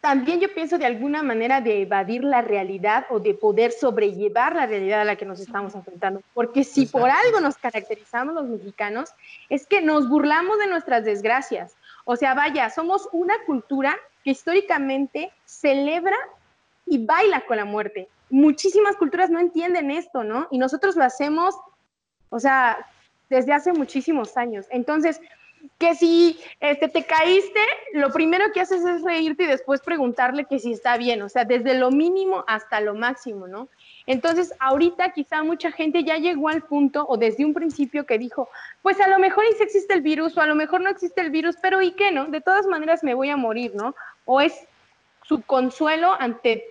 también 0.00 0.40
yo 0.40 0.54
pienso 0.54 0.78
de 0.78 0.86
alguna 0.86 1.22
manera 1.22 1.60
de 1.60 1.82
evadir 1.82 2.24
la 2.24 2.40
realidad 2.40 3.04
o 3.10 3.18
de 3.20 3.34
poder 3.34 3.72
sobrellevar 3.72 4.56
la 4.56 4.66
realidad 4.66 5.02
a 5.02 5.04
la 5.04 5.16
que 5.16 5.26
nos 5.26 5.40
estamos 5.40 5.74
enfrentando. 5.74 6.22
Porque 6.32 6.64
si 6.64 6.86
por 6.86 7.10
algo 7.10 7.40
nos 7.40 7.58
caracterizamos 7.58 8.34
los 8.34 8.46
mexicanos, 8.46 9.10
es 9.50 9.66
que 9.66 9.82
nos 9.82 10.08
burlamos 10.08 10.58
de 10.58 10.68
nuestras 10.68 11.04
desgracias. 11.04 11.76
O 12.06 12.16
sea, 12.16 12.32
vaya, 12.32 12.70
somos 12.70 13.08
una 13.12 13.34
cultura 13.44 13.98
que 14.24 14.30
históricamente 14.30 15.30
celebra 15.44 16.16
y 16.86 17.04
baila 17.04 17.42
con 17.42 17.56
la 17.56 17.64
muerte. 17.64 18.08
Muchísimas 18.30 18.96
culturas 18.96 19.30
no 19.30 19.38
entienden 19.38 19.90
esto, 19.90 20.24
¿no? 20.24 20.46
Y 20.50 20.58
nosotros 20.58 20.96
lo 20.96 21.04
hacemos, 21.04 21.54
o 22.28 22.38
sea, 22.38 22.78
desde 23.28 23.52
hace 23.52 23.72
muchísimos 23.72 24.36
años. 24.36 24.66
Entonces, 24.70 25.20
que 25.78 25.94
si 25.94 26.38
este, 26.60 26.88
te 26.88 27.04
caíste, 27.04 27.60
lo 27.92 28.10
primero 28.10 28.46
que 28.52 28.60
haces 28.60 28.84
es 28.84 29.02
reírte 29.02 29.44
y 29.44 29.46
después 29.46 29.80
preguntarle 29.80 30.44
que 30.44 30.58
si 30.58 30.72
está 30.72 30.96
bien, 30.96 31.22
o 31.22 31.28
sea, 31.28 31.44
desde 31.44 31.74
lo 31.74 31.90
mínimo 31.90 32.44
hasta 32.46 32.80
lo 32.80 32.94
máximo, 32.94 33.46
¿no? 33.46 33.68
Entonces, 34.06 34.54
ahorita 34.58 35.12
quizá 35.12 35.42
mucha 35.42 35.70
gente 35.70 36.02
ya 36.02 36.16
llegó 36.16 36.48
al 36.48 36.62
punto 36.62 37.06
o 37.08 37.16
desde 37.16 37.44
un 37.44 37.54
principio 37.54 38.06
que 38.06 38.18
dijo, 38.18 38.48
pues 38.82 39.00
a 39.00 39.08
lo 39.08 39.18
mejor 39.18 39.44
sí 39.56 39.62
existe 39.62 39.94
el 39.94 40.02
virus 40.02 40.36
o 40.36 40.40
a 40.40 40.46
lo 40.46 40.54
mejor 40.54 40.80
no 40.80 40.90
existe 40.90 41.20
el 41.20 41.30
virus, 41.30 41.56
pero 41.60 41.82
¿y 41.82 41.92
qué 41.92 42.10
no? 42.10 42.26
De 42.26 42.40
todas 42.40 42.66
maneras 42.66 43.04
me 43.04 43.14
voy 43.14 43.30
a 43.30 43.36
morir, 43.36 43.72
¿no? 43.74 43.94
O 44.24 44.40
es 44.40 44.66
su 45.22 45.42
consuelo 45.42 46.16
ante 46.18 46.64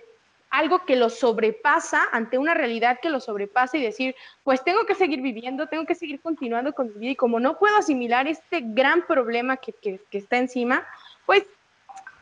algo 0.50 0.84
que 0.84 0.96
lo 0.96 1.10
sobrepasa, 1.10 2.08
ante 2.12 2.36
una 2.36 2.54
realidad 2.54 2.98
que 3.00 3.08
lo 3.08 3.20
sobrepasa 3.20 3.76
y 3.76 3.82
decir, 3.82 4.16
pues 4.42 4.64
tengo 4.64 4.84
que 4.84 4.96
seguir 4.96 5.22
viviendo, 5.22 5.68
tengo 5.68 5.86
que 5.86 5.94
seguir 5.94 6.20
continuando 6.20 6.72
con 6.72 6.88
mi 6.88 6.94
vida 6.94 7.12
y 7.12 7.16
como 7.16 7.38
no 7.38 7.58
puedo 7.58 7.76
asimilar 7.76 8.26
este 8.26 8.60
gran 8.62 9.06
problema 9.06 9.56
que, 9.56 9.72
que, 9.72 10.00
que 10.10 10.18
está 10.18 10.38
encima, 10.38 10.84
pues 11.24 11.44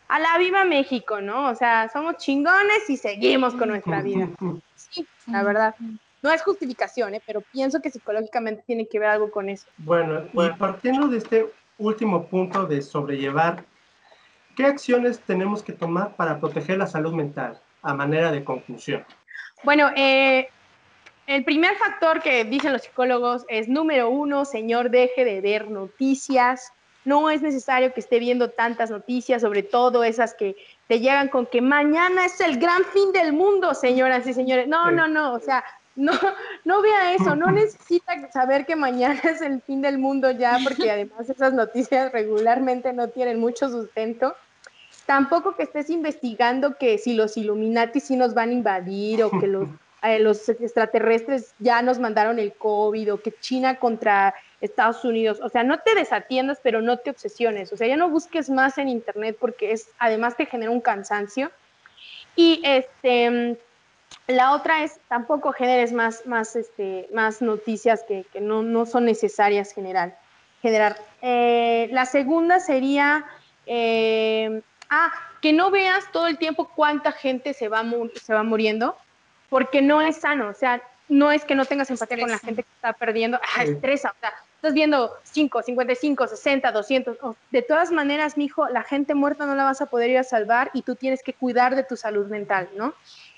a 0.08 0.18
la 0.18 0.38
viva 0.38 0.64
México, 0.64 1.20
¿no? 1.20 1.48
O 1.48 1.54
sea, 1.54 1.88
somos 1.90 2.16
chingones 2.16 2.88
y 2.88 2.96
seguimos 2.96 3.54
con 3.54 3.68
nuestra 3.68 4.02
vida. 4.02 4.28
Sí, 4.74 5.06
la 5.26 5.42
verdad. 5.42 5.74
No 6.22 6.32
es 6.32 6.42
justificación, 6.42 7.14
¿eh? 7.14 7.22
pero 7.24 7.42
pienso 7.52 7.80
que 7.80 7.90
psicológicamente 7.90 8.64
tiene 8.66 8.88
que 8.88 8.98
ver 8.98 9.10
algo 9.10 9.30
con 9.30 9.48
eso. 9.48 9.66
Bueno, 9.76 10.24
y 10.32 10.50
partiendo 10.58 11.06
de 11.08 11.18
este 11.18 11.46
último 11.76 12.26
punto 12.26 12.66
de 12.66 12.82
sobrellevar, 12.82 13.64
¿qué 14.58 14.66
acciones 14.66 15.20
tenemos 15.20 15.62
que 15.62 15.72
tomar 15.72 16.16
para 16.16 16.40
proteger 16.40 16.78
la 16.78 16.88
salud 16.88 17.14
mental 17.14 17.60
a 17.82 17.94
manera 17.94 18.32
de 18.32 18.42
conclusión? 18.42 19.04
Bueno, 19.62 19.88
eh, 19.94 20.48
el 21.28 21.44
primer 21.44 21.76
factor 21.76 22.20
que 22.20 22.44
dicen 22.44 22.72
los 22.72 22.82
psicólogos 22.82 23.44
es, 23.48 23.68
número 23.68 24.10
uno, 24.10 24.44
señor, 24.44 24.90
deje 24.90 25.24
de 25.24 25.40
ver 25.40 25.70
noticias 25.70 26.72
no 27.04 27.30
es 27.30 27.40
necesario 27.40 27.94
que 27.94 28.00
esté 28.00 28.18
viendo 28.18 28.50
tantas 28.50 28.90
noticias, 28.90 29.40
sobre 29.40 29.62
todo 29.62 30.04
esas 30.04 30.34
que 30.34 30.56
te 30.88 31.00
llegan 31.00 31.28
con 31.28 31.46
que 31.46 31.62
mañana 31.62 32.26
es 32.26 32.38
el 32.40 32.58
gran 32.58 32.84
fin 32.84 33.12
del 33.12 33.32
mundo, 33.32 33.72
señoras 33.74 34.26
y 34.26 34.34
señores. 34.34 34.68
No, 34.68 34.90
no, 34.90 35.08
no, 35.08 35.32
o 35.32 35.40
sea, 35.40 35.64
no, 35.96 36.12
no 36.64 36.82
vea 36.82 37.14
eso, 37.14 37.34
no 37.34 37.50
necesita 37.50 38.30
saber 38.30 38.66
que 38.66 38.76
mañana 38.76 39.18
es 39.22 39.40
el 39.40 39.62
fin 39.62 39.80
del 39.80 39.96
mundo 39.98 40.32
ya, 40.32 40.58
porque 40.62 40.90
además 40.90 41.30
esas 41.30 41.54
noticias 41.54 42.12
regularmente 42.12 42.92
no 42.92 43.08
tienen 43.08 43.40
mucho 43.40 43.70
sustento. 43.70 44.34
Tampoco 45.08 45.56
que 45.56 45.62
estés 45.62 45.88
investigando 45.88 46.76
que 46.76 46.98
si 46.98 47.14
los 47.14 47.38
Illuminati 47.38 47.98
sí 47.98 48.14
nos 48.14 48.34
van 48.34 48.50
a 48.50 48.52
invadir 48.52 49.24
o 49.24 49.30
que 49.30 49.46
los, 49.46 49.66
eh, 50.02 50.18
los 50.18 50.46
extraterrestres 50.50 51.54
ya 51.58 51.80
nos 51.80 51.98
mandaron 51.98 52.38
el 52.38 52.52
COVID 52.52 53.14
o 53.14 53.22
que 53.22 53.32
China 53.40 53.78
contra 53.78 54.34
Estados 54.60 55.06
Unidos. 55.06 55.40
O 55.42 55.48
sea, 55.48 55.64
no 55.64 55.78
te 55.78 55.94
desatiendas, 55.94 56.60
pero 56.62 56.82
no 56.82 56.98
te 56.98 57.08
obsesiones. 57.08 57.72
O 57.72 57.78
sea, 57.78 57.86
ya 57.86 57.96
no 57.96 58.10
busques 58.10 58.50
más 58.50 58.76
en 58.76 58.90
Internet 58.90 59.38
porque 59.40 59.72
es, 59.72 59.88
además 59.98 60.36
te 60.36 60.44
genera 60.44 60.70
un 60.70 60.82
cansancio. 60.82 61.50
Y 62.36 62.60
este, 62.62 63.56
la 64.26 64.52
otra 64.52 64.84
es, 64.84 65.00
tampoco 65.08 65.52
generes 65.52 65.90
más, 65.90 66.26
más, 66.26 66.54
este, 66.54 67.08
más 67.14 67.40
noticias 67.40 68.04
que, 68.06 68.26
que 68.30 68.42
no, 68.42 68.62
no, 68.62 68.84
son 68.84 69.06
necesarias 69.06 69.72
generar. 69.72 70.18
generar. 70.60 70.98
Eh, 71.22 71.88
la 71.92 72.04
segunda 72.04 72.60
sería, 72.60 73.24
eh, 73.64 74.60
ah, 74.90 75.12
que 75.40 75.52
no 75.52 75.70
veas 75.70 76.10
todo 76.12 76.26
el 76.26 76.38
tiempo 76.38 76.70
cuánta 76.74 77.12
gente 77.12 77.54
se 77.54 77.68
va, 77.68 77.84
se 78.22 78.34
va 78.34 78.42
muriendo, 78.42 78.96
porque 79.48 79.82
no 79.82 80.00
es 80.00 80.16
sano. 80.16 80.48
O 80.48 80.54
sea, 80.54 80.82
no 81.08 81.32
es 81.32 81.44
que 81.44 81.54
no 81.54 81.64
tengas 81.64 81.90
empatía 81.90 82.18
con 82.18 82.30
la 82.30 82.38
gente 82.38 82.62
que 82.62 82.70
está 82.74 82.92
perdiendo, 82.92 83.40
ah, 83.56 83.64
estresa, 83.64 84.10
o 84.10 84.20
sea, 84.20 84.32
estás 84.56 84.74
viendo 84.74 85.12
5, 85.22 85.62
55, 85.62 86.26
60, 86.26 86.72
200. 86.72 87.16
de 87.50 87.62
todas 87.62 87.90
maneras, 87.90 88.36
mijo, 88.36 88.68
la 88.68 88.82
gente 88.82 89.14
muerta 89.14 89.46
no 89.46 89.54
la 89.54 89.64
vas 89.64 89.80
a 89.80 89.86
poder 89.86 90.10
ir 90.10 90.18
a 90.18 90.24
salvar 90.24 90.70
y 90.74 90.82
tú 90.82 90.96
tienes 90.96 91.22
que 91.22 91.32
cuidar 91.32 91.76
de 91.76 91.84
tu 91.84 91.96
salud 91.96 92.26
mental, 92.26 92.68
¿no? 92.76 92.94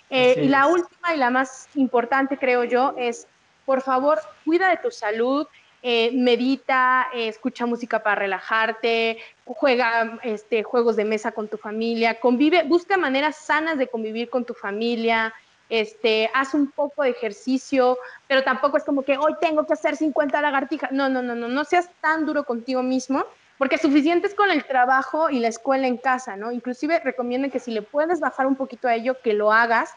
Eh, 0.08 0.42
y 0.42 0.48
la 0.48 0.66
última 0.66 1.14
y 1.14 1.18
la 1.18 1.30
más 1.30 1.68
importante, 1.74 2.36
creo 2.36 2.64
yo, 2.64 2.94
es, 2.96 3.28
por 3.64 3.82
favor, 3.82 4.18
cuida 4.44 4.70
de 4.70 4.78
tu 4.78 4.90
salud, 4.90 5.46
eh, 5.82 6.10
medita, 6.12 7.08
eh, 7.14 7.28
escucha 7.28 7.64
música 7.66 8.02
para 8.02 8.16
relajarte, 8.16 9.18
juega 9.46 10.18
este, 10.22 10.62
juegos 10.62 10.96
de 10.96 11.04
mesa 11.04 11.32
con 11.32 11.48
tu 11.48 11.56
familia, 11.56 12.20
convive, 12.20 12.64
busca 12.64 12.96
maneras 12.96 13.36
sanas 13.36 13.78
de 13.78 13.86
convivir 13.86 14.28
con 14.28 14.44
tu 14.44 14.54
familia, 14.54 15.32
este, 15.70 16.30
haz 16.34 16.52
un 16.52 16.70
poco 16.70 17.02
de 17.02 17.10
ejercicio, 17.10 17.96
pero 18.26 18.42
tampoco 18.42 18.76
es 18.76 18.84
como 18.84 19.02
que 19.02 19.16
hoy 19.16 19.34
tengo 19.40 19.66
que 19.66 19.72
hacer 19.72 19.96
50 19.96 20.42
lagartijas. 20.42 20.92
No, 20.92 21.08
no, 21.08 21.22
no, 21.22 21.34
no, 21.34 21.48
no 21.48 21.64
seas 21.64 21.88
tan 22.00 22.26
duro 22.26 22.44
contigo 22.44 22.82
mismo, 22.82 23.24
porque 23.56 23.78
suficiente 23.78 24.26
es 24.26 24.34
con 24.34 24.50
el 24.50 24.64
trabajo 24.64 25.30
y 25.30 25.38
la 25.38 25.48
escuela 25.48 25.86
en 25.86 25.96
casa, 25.96 26.36
¿no? 26.36 26.50
Inclusive 26.50 27.00
recomiendo 27.00 27.50
que 27.50 27.60
si 27.60 27.70
le 27.70 27.82
puedes 27.82 28.20
bajar 28.20 28.46
un 28.46 28.56
poquito 28.56 28.88
a 28.88 28.94
ello, 28.94 29.20
que 29.22 29.32
lo 29.32 29.52
hagas 29.52 29.94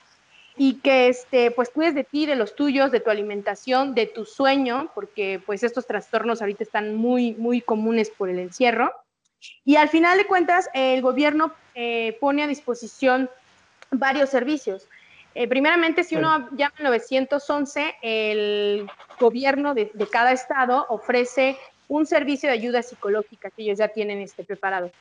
y 0.55 0.75
que 0.75 1.07
este, 1.07 1.51
pues 1.51 1.69
cuides 1.69 1.95
de 1.95 2.03
ti, 2.03 2.25
de 2.25 2.35
los 2.35 2.55
tuyos, 2.55 2.91
de 2.91 2.99
tu 2.99 3.09
alimentación, 3.09 3.95
de 3.95 4.05
tu 4.05 4.25
sueño, 4.25 4.91
porque 4.93 5.41
pues 5.45 5.63
estos 5.63 5.87
trastornos 5.87 6.41
ahorita 6.41 6.63
están 6.63 6.95
muy, 6.95 7.33
muy 7.35 7.61
comunes 7.61 8.09
por 8.09 8.29
el 8.29 8.39
encierro. 8.39 8.91
Y 9.65 9.75
al 9.75 9.89
final 9.89 10.17
de 10.17 10.25
cuentas, 10.25 10.69
el 10.73 11.01
gobierno 11.01 11.53
eh, 11.75 12.17
pone 12.19 12.43
a 12.43 12.47
disposición 12.47 13.29
varios 13.91 14.29
servicios. 14.29 14.87
Eh, 15.35 15.47
primeramente, 15.47 16.03
si 16.03 16.15
uno 16.15 16.47
llama 16.51 16.75
al 16.77 16.83
911, 16.85 17.95
el 18.01 18.87
gobierno 19.19 19.73
de, 19.73 19.91
cada 20.11 20.31
estado 20.31 20.85
ofrece 20.89 21.57
un 21.87 22.05
servicio 22.05 22.49
de 22.49 22.55
ayuda 22.55 22.83
psicológica 22.83 23.49
que 23.49 23.63
ellos 23.63 23.79
ya 23.79 23.87
tienen 23.87 24.21
este, 24.21 24.43
preparado. 24.43 24.91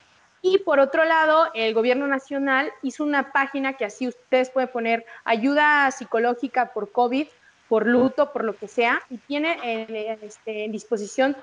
Y 0.42 0.58
por 0.58 0.80
otro 0.80 1.04
lado, 1.04 1.50
el 1.54 1.72
gobierno 1.72 2.08
nacional 2.08 2.72
hizo 2.82 3.04
una 3.04 3.30
página 3.30 3.74
que 3.74 3.84
así 3.84 4.08
ustedes 4.08 4.50
pueden 4.50 4.68
poner 4.70 5.06
ayuda 5.24 5.88
psicológica 5.92 6.72
por 6.72 6.90
COVID, 6.90 7.28
por 7.68 7.86
luto, 7.86 8.32
por 8.32 8.42
lo 8.42 8.56
que 8.56 8.66
sea, 8.66 9.00
y 9.08 9.18
tiene 9.18 9.56
eh, 9.62 10.18
este, 10.20 10.64
en 10.64 10.72
disposición 10.72 11.36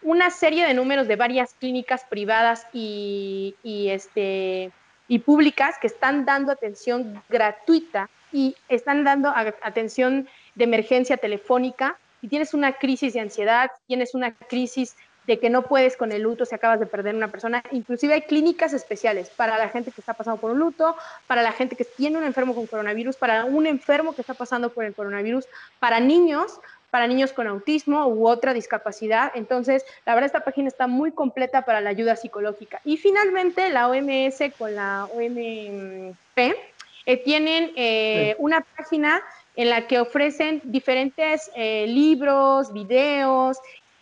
una 0.00 0.30
serie 0.30 0.66
de 0.66 0.72
números 0.72 1.06
de 1.06 1.16
varias 1.16 1.54
clínicas 1.54 2.04
privadas 2.04 2.66
y, 2.72 3.54
y, 3.62 3.90
este, 3.90 4.72
y 5.06 5.18
públicas 5.18 5.76
que 5.80 5.86
están 5.86 6.24
dando 6.24 6.50
atención 6.50 7.22
gratuita 7.28 8.08
y 8.32 8.56
están 8.68 9.04
dando 9.04 9.32
atención 9.62 10.28
de 10.54 10.64
emergencia 10.64 11.18
telefónica. 11.18 11.98
Y 12.22 12.28
tienes 12.28 12.54
una 12.54 12.72
crisis 12.72 13.12
de 13.12 13.20
ansiedad, 13.20 13.70
tienes 13.86 14.14
una 14.14 14.34
crisis 14.34 14.96
de 15.26 15.38
que 15.38 15.50
no 15.50 15.62
puedes 15.62 15.96
con 15.96 16.12
el 16.12 16.22
luto 16.22 16.44
si 16.44 16.54
acabas 16.54 16.80
de 16.80 16.86
perder 16.86 17.14
una 17.14 17.28
persona. 17.28 17.62
Inclusive 17.72 18.14
hay 18.14 18.22
clínicas 18.22 18.72
especiales 18.72 19.30
para 19.30 19.58
la 19.58 19.68
gente 19.68 19.90
que 19.90 20.00
está 20.00 20.14
pasando 20.14 20.40
por 20.40 20.52
un 20.52 20.58
luto, 20.58 20.96
para 21.26 21.42
la 21.42 21.52
gente 21.52 21.76
que 21.76 21.84
tiene 21.84 22.18
un 22.18 22.24
enfermo 22.24 22.54
con 22.54 22.66
coronavirus, 22.66 23.16
para 23.16 23.44
un 23.44 23.66
enfermo 23.66 24.14
que 24.14 24.20
está 24.20 24.34
pasando 24.34 24.70
por 24.70 24.84
el 24.84 24.94
coronavirus, 24.94 25.46
para 25.78 26.00
niños, 26.00 26.60
para 26.90 27.06
niños 27.06 27.32
con 27.32 27.46
autismo 27.46 28.06
u 28.06 28.28
otra 28.28 28.54
discapacidad. 28.54 29.32
Entonces, 29.34 29.84
la 30.04 30.14
verdad, 30.14 30.26
esta 30.26 30.44
página 30.44 30.68
está 30.68 30.86
muy 30.86 31.12
completa 31.12 31.62
para 31.62 31.80
la 31.80 31.90
ayuda 31.90 32.16
psicológica. 32.16 32.80
Y 32.84 32.96
finalmente, 32.96 33.68
la 33.70 33.88
OMS 33.88 34.38
con 34.56 34.74
la 34.74 35.06
OMP 35.12 36.38
eh, 36.38 37.16
tienen 37.18 37.72
eh, 37.76 38.36
una 38.38 38.62
página 38.76 39.22
en 39.56 39.70
la 39.70 39.86
que 39.86 39.98
ofrecen 39.98 40.60
diferentes 40.64 41.50
eh, 41.56 41.86
libros, 41.86 42.72
videos, 42.72 43.58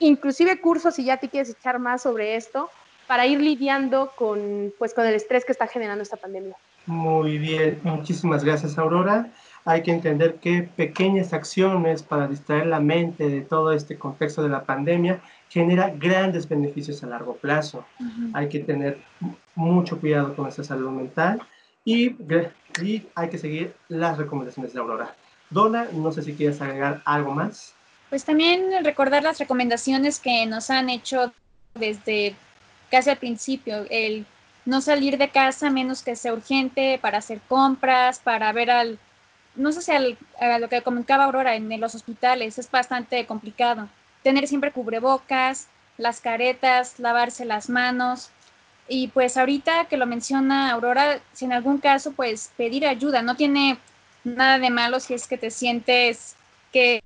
inclusive 0.06 0.60
cursos, 0.60 0.94
si 0.94 1.04
ya 1.04 1.16
te 1.16 1.28
quieres 1.28 1.50
echar 1.50 1.78
más 1.78 2.02
sobre 2.02 2.36
esto, 2.36 2.70
para 3.06 3.26
ir 3.26 3.40
lidiando 3.40 4.12
con, 4.16 4.72
pues, 4.78 4.94
con 4.94 5.06
el 5.06 5.14
estrés 5.14 5.44
que 5.44 5.52
está 5.52 5.66
generando 5.66 6.02
esta 6.02 6.16
pandemia. 6.16 6.56
Muy 6.86 7.38
bien, 7.38 7.80
muchísimas 7.82 8.44
gracias 8.44 8.76
Aurora. 8.78 9.30
Hay 9.64 9.82
que 9.82 9.90
entender 9.90 10.34
que 10.34 10.62
pequeñas 10.62 11.32
acciones 11.32 12.02
para 12.02 12.28
distraer 12.28 12.66
la 12.66 12.80
mente 12.80 13.28
de 13.30 13.40
todo 13.40 13.72
este 13.72 13.96
contexto 13.96 14.42
de 14.42 14.50
la 14.50 14.64
pandemia 14.64 15.22
genera 15.48 15.88
grandes 15.88 16.46
beneficios 16.46 17.02
a 17.02 17.06
largo 17.06 17.36
plazo. 17.36 17.86
Hay 18.34 18.50
que 18.50 18.58
tener 18.58 18.98
mucho 19.54 19.98
cuidado 19.98 20.36
con 20.36 20.48
esa 20.48 20.62
salud 20.62 20.90
mental 20.90 21.40
y, 21.84 22.14
hay 23.14 23.28
que 23.30 23.38
seguir 23.38 23.74
las 23.88 24.18
recomendaciones 24.18 24.74
de 24.74 24.80
Aurora. 24.80 25.14
Dona, 25.48 25.86
no 25.92 26.12
sé 26.12 26.22
si 26.22 26.34
quieres 26.34 26.60
agregar 26.60 27.00
algo 27.06 27.32
más. 27.32 27.74
Pues 28.14 28.24
también 28.24 28.70
recordar 28.84 29.24
las 29.24 29.40
recomendaciones 29.40 30.20
que 30.20 30.46
nos 30.46 30.70
han 30.70 30.88
hecho 30.88 31.32
desde 31.74 32.36
casi 32.88 33.10
al 33.10 33.16
principio, 33.16 33.86
el 33.90 34.24
no 34.64 34.80
salir 34.80 35.18
de 35.18 35.30
casa 35.30 35.68
menos 35.68 36.04
que 36.04 36.14
sea 36.14 36.32
urgente 36.32 37.00
para 37.02 37.18
hacer 37.18 37.40
compras, 37.48 38.20
para 38.20 38.52
ver 38.52 38.70
al, 38.70 39.00
no 39.56 39.72
sé 39.72 39.82
si 39.82 39.90
al, 39.90 40.16
a 40.38 40.60
lo 40.60 40.68
que 40.68 40.80
comentaba 40.82 41.24
Aurora 41.24 41.56
en 41.56 41.80
los 41.80 41.96
hospitales, 41.96 42.56
es 42.56 42.70
bastante 42.70 43.26
complicado. 43.26 43.88
Tener 44.22 44.46
siempre 44.46 44.70
cubrebocas, 44.70 45.66
las 45.98 46.20
caretas, 46.20 47.00
lavarse 47.00 47.44
las 47.44 47.68
manos, 47.68 48.30
y 48.86 49.08
pues 49.08 49.36
ahorita 49.36 49.86
que 49.86 49.96
lo 49.96 50.06
menciona 50.06 50.70
Aurora, 50.70 51.18
si 51.32 51.46
en 51.46 51.52
algún 51.52 51.78
caso, 51.78 52.12
pues 52.12 52.52
pedir 52.56 52.86
ayuda, 52.86 53.22
no 53.22 53.34
tiene 53.34 53.76
nada 54.22 54.60
de 54.60 54.70
malo 54.70 55.00
si 55.00 55.14
es 55.14 55.26
que 55.26 55.36
te 55.36 55.50
sientes 55.50 56.36
que 56.72 57.02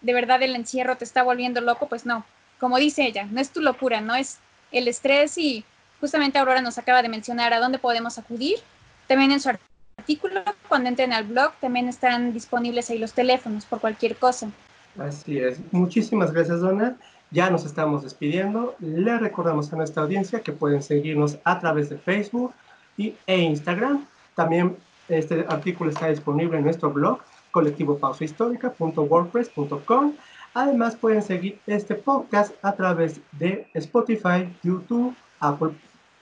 de 0.00 0.14
verdad 0.14 0.42
el 0.42 0.54
encierro 0.54 0.96
te 0.96 1.04
está 1.04 1.22
volviendo 1.22 1.60
loco, 1.60 1.88
pues 1.88 2.06
no, 2.06 2.24
como 2.58 2.78
dice 2.78 3.04
ella, 3.04 3.26
no 3.30 3.40
es 3.40 3.50
tu 3.50 3.60
locura, 3.60 4.00
no 4.00 4.14
es 4.14 4.38
el 4.72 4.88
estrés 4.88 5.38
y 5.38 5.64
justamente 6.00 6.38
Aurora 6.38 6.60
nos 6.60 6.78
acaba 6.78 7.02
de 7.02 7.08
mencionar 7.08 7.52
a 7.52 7.60
dónde 7.60 7.78
podemos 7.78 8.18
acudir. 8.18 8.58
También 9.06 9.32
en 9.32 9.40
su 9.40 9.50
artículo, 9.96 10.42
cuando 10.68 10.88
entren 10.88 11.12
al 11.12 11.24
blog 11.24 11.52
también 11.60 11.88
están 11.88 12.32
disponibles 12.32 12.90
ahí 12.90 12.98
los 12.98 13.12
teléfonos 13.12 13.64
por 13.64 13.80
cualquier 13.80 14.16
cosa. 14.16 14.50
Así 14.98 15.38
es. 15.38 15.60
Muchísimas 15.72 16.32
gracias, 16.32 16.60
Donna. 16.60 16.96
Ya 17.30 17.50
nos 17.50 17.64
estamos 17.64 18.02
despidiendo. 18.02 18.74
Le 18.80 19.18
recordamos 19.18 19.72
a 19.72 19.76
nuestra 19.76 20.02
audiencia 20.02 20.40
que 20.40 20.52
pueden 20.52 20.82
seguirnos 20.82 21.38
a 21.44 21.58
través 21.60 21.90
de 21.90 21.98
Facebook 21.98 22.54
y, 22.96 23.14
e 23.26 23.38
Instagram. 23.38 24.06
También 24.34 24.76
este 25.08 25.44
artículo 25.48 25.90
está 25.90 26.08
disponible 26.08 26.58
en 26.58 26.64
nuestro 26.64 26.90
blog 26.90 27.20
colectivopausahistórica.wordpress.com. 27.58 30.12
Además 30.54 30.96
pueden 30.96 31.22
seguir 31.22 31.60
este 31.66 31.96
podcast 31.96 32.54
a 32.62 32.72
través 32.72 33.20
de 33.32 33.66
Spotify, 33.74 34.48
YouTube, 34.62 35.14
Apple, 35.40 35.72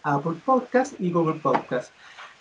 Apple 0.02 0.34
Podcast 0.44 0.98
y 0.98 1.12
Google 1.12 1.38
Podcast. 1.40 1.92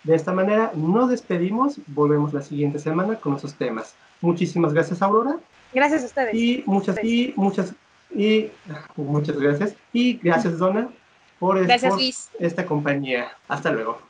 De 0.04 0.14
esta 0.14 0.32
manera 0.32 0.72
nos 0.74 1.10
despedimos. 1.10 1.78
Volvemos 1.88 2.32
la 2.32 2.40
siguiente 2.42 2.78
semana 2.78 3.16
con 3.16 3.32
nuestros 3.32 3.54
temas. 3.54 3.94
Muchísimas 4.20 4.72
gracias, 4.72 5.02
Aurora. 5.02 5.38
Gracias 5.72 6.02
a 6.02 6.06
ustedes. 6.06 6.34
Y 6.34 6.62
muchas, 6.66 7.02
y 7.04 7.32
muchas, 7.36 7.74
y 8.14 8.50
muchas 8.96 9.38
gracias. 9.38 9.74
Y 9.92 10.14
gracias, 10.14 10.58
Donna, 10.58 10.88
por, 11.38 11.64
gracias, 11.66 12.30
por 12.32 12.46
esta 12.46 12.64
compañía. 12.64 13.28
Hasta 13.48 13.70
luego. 13.70 14.00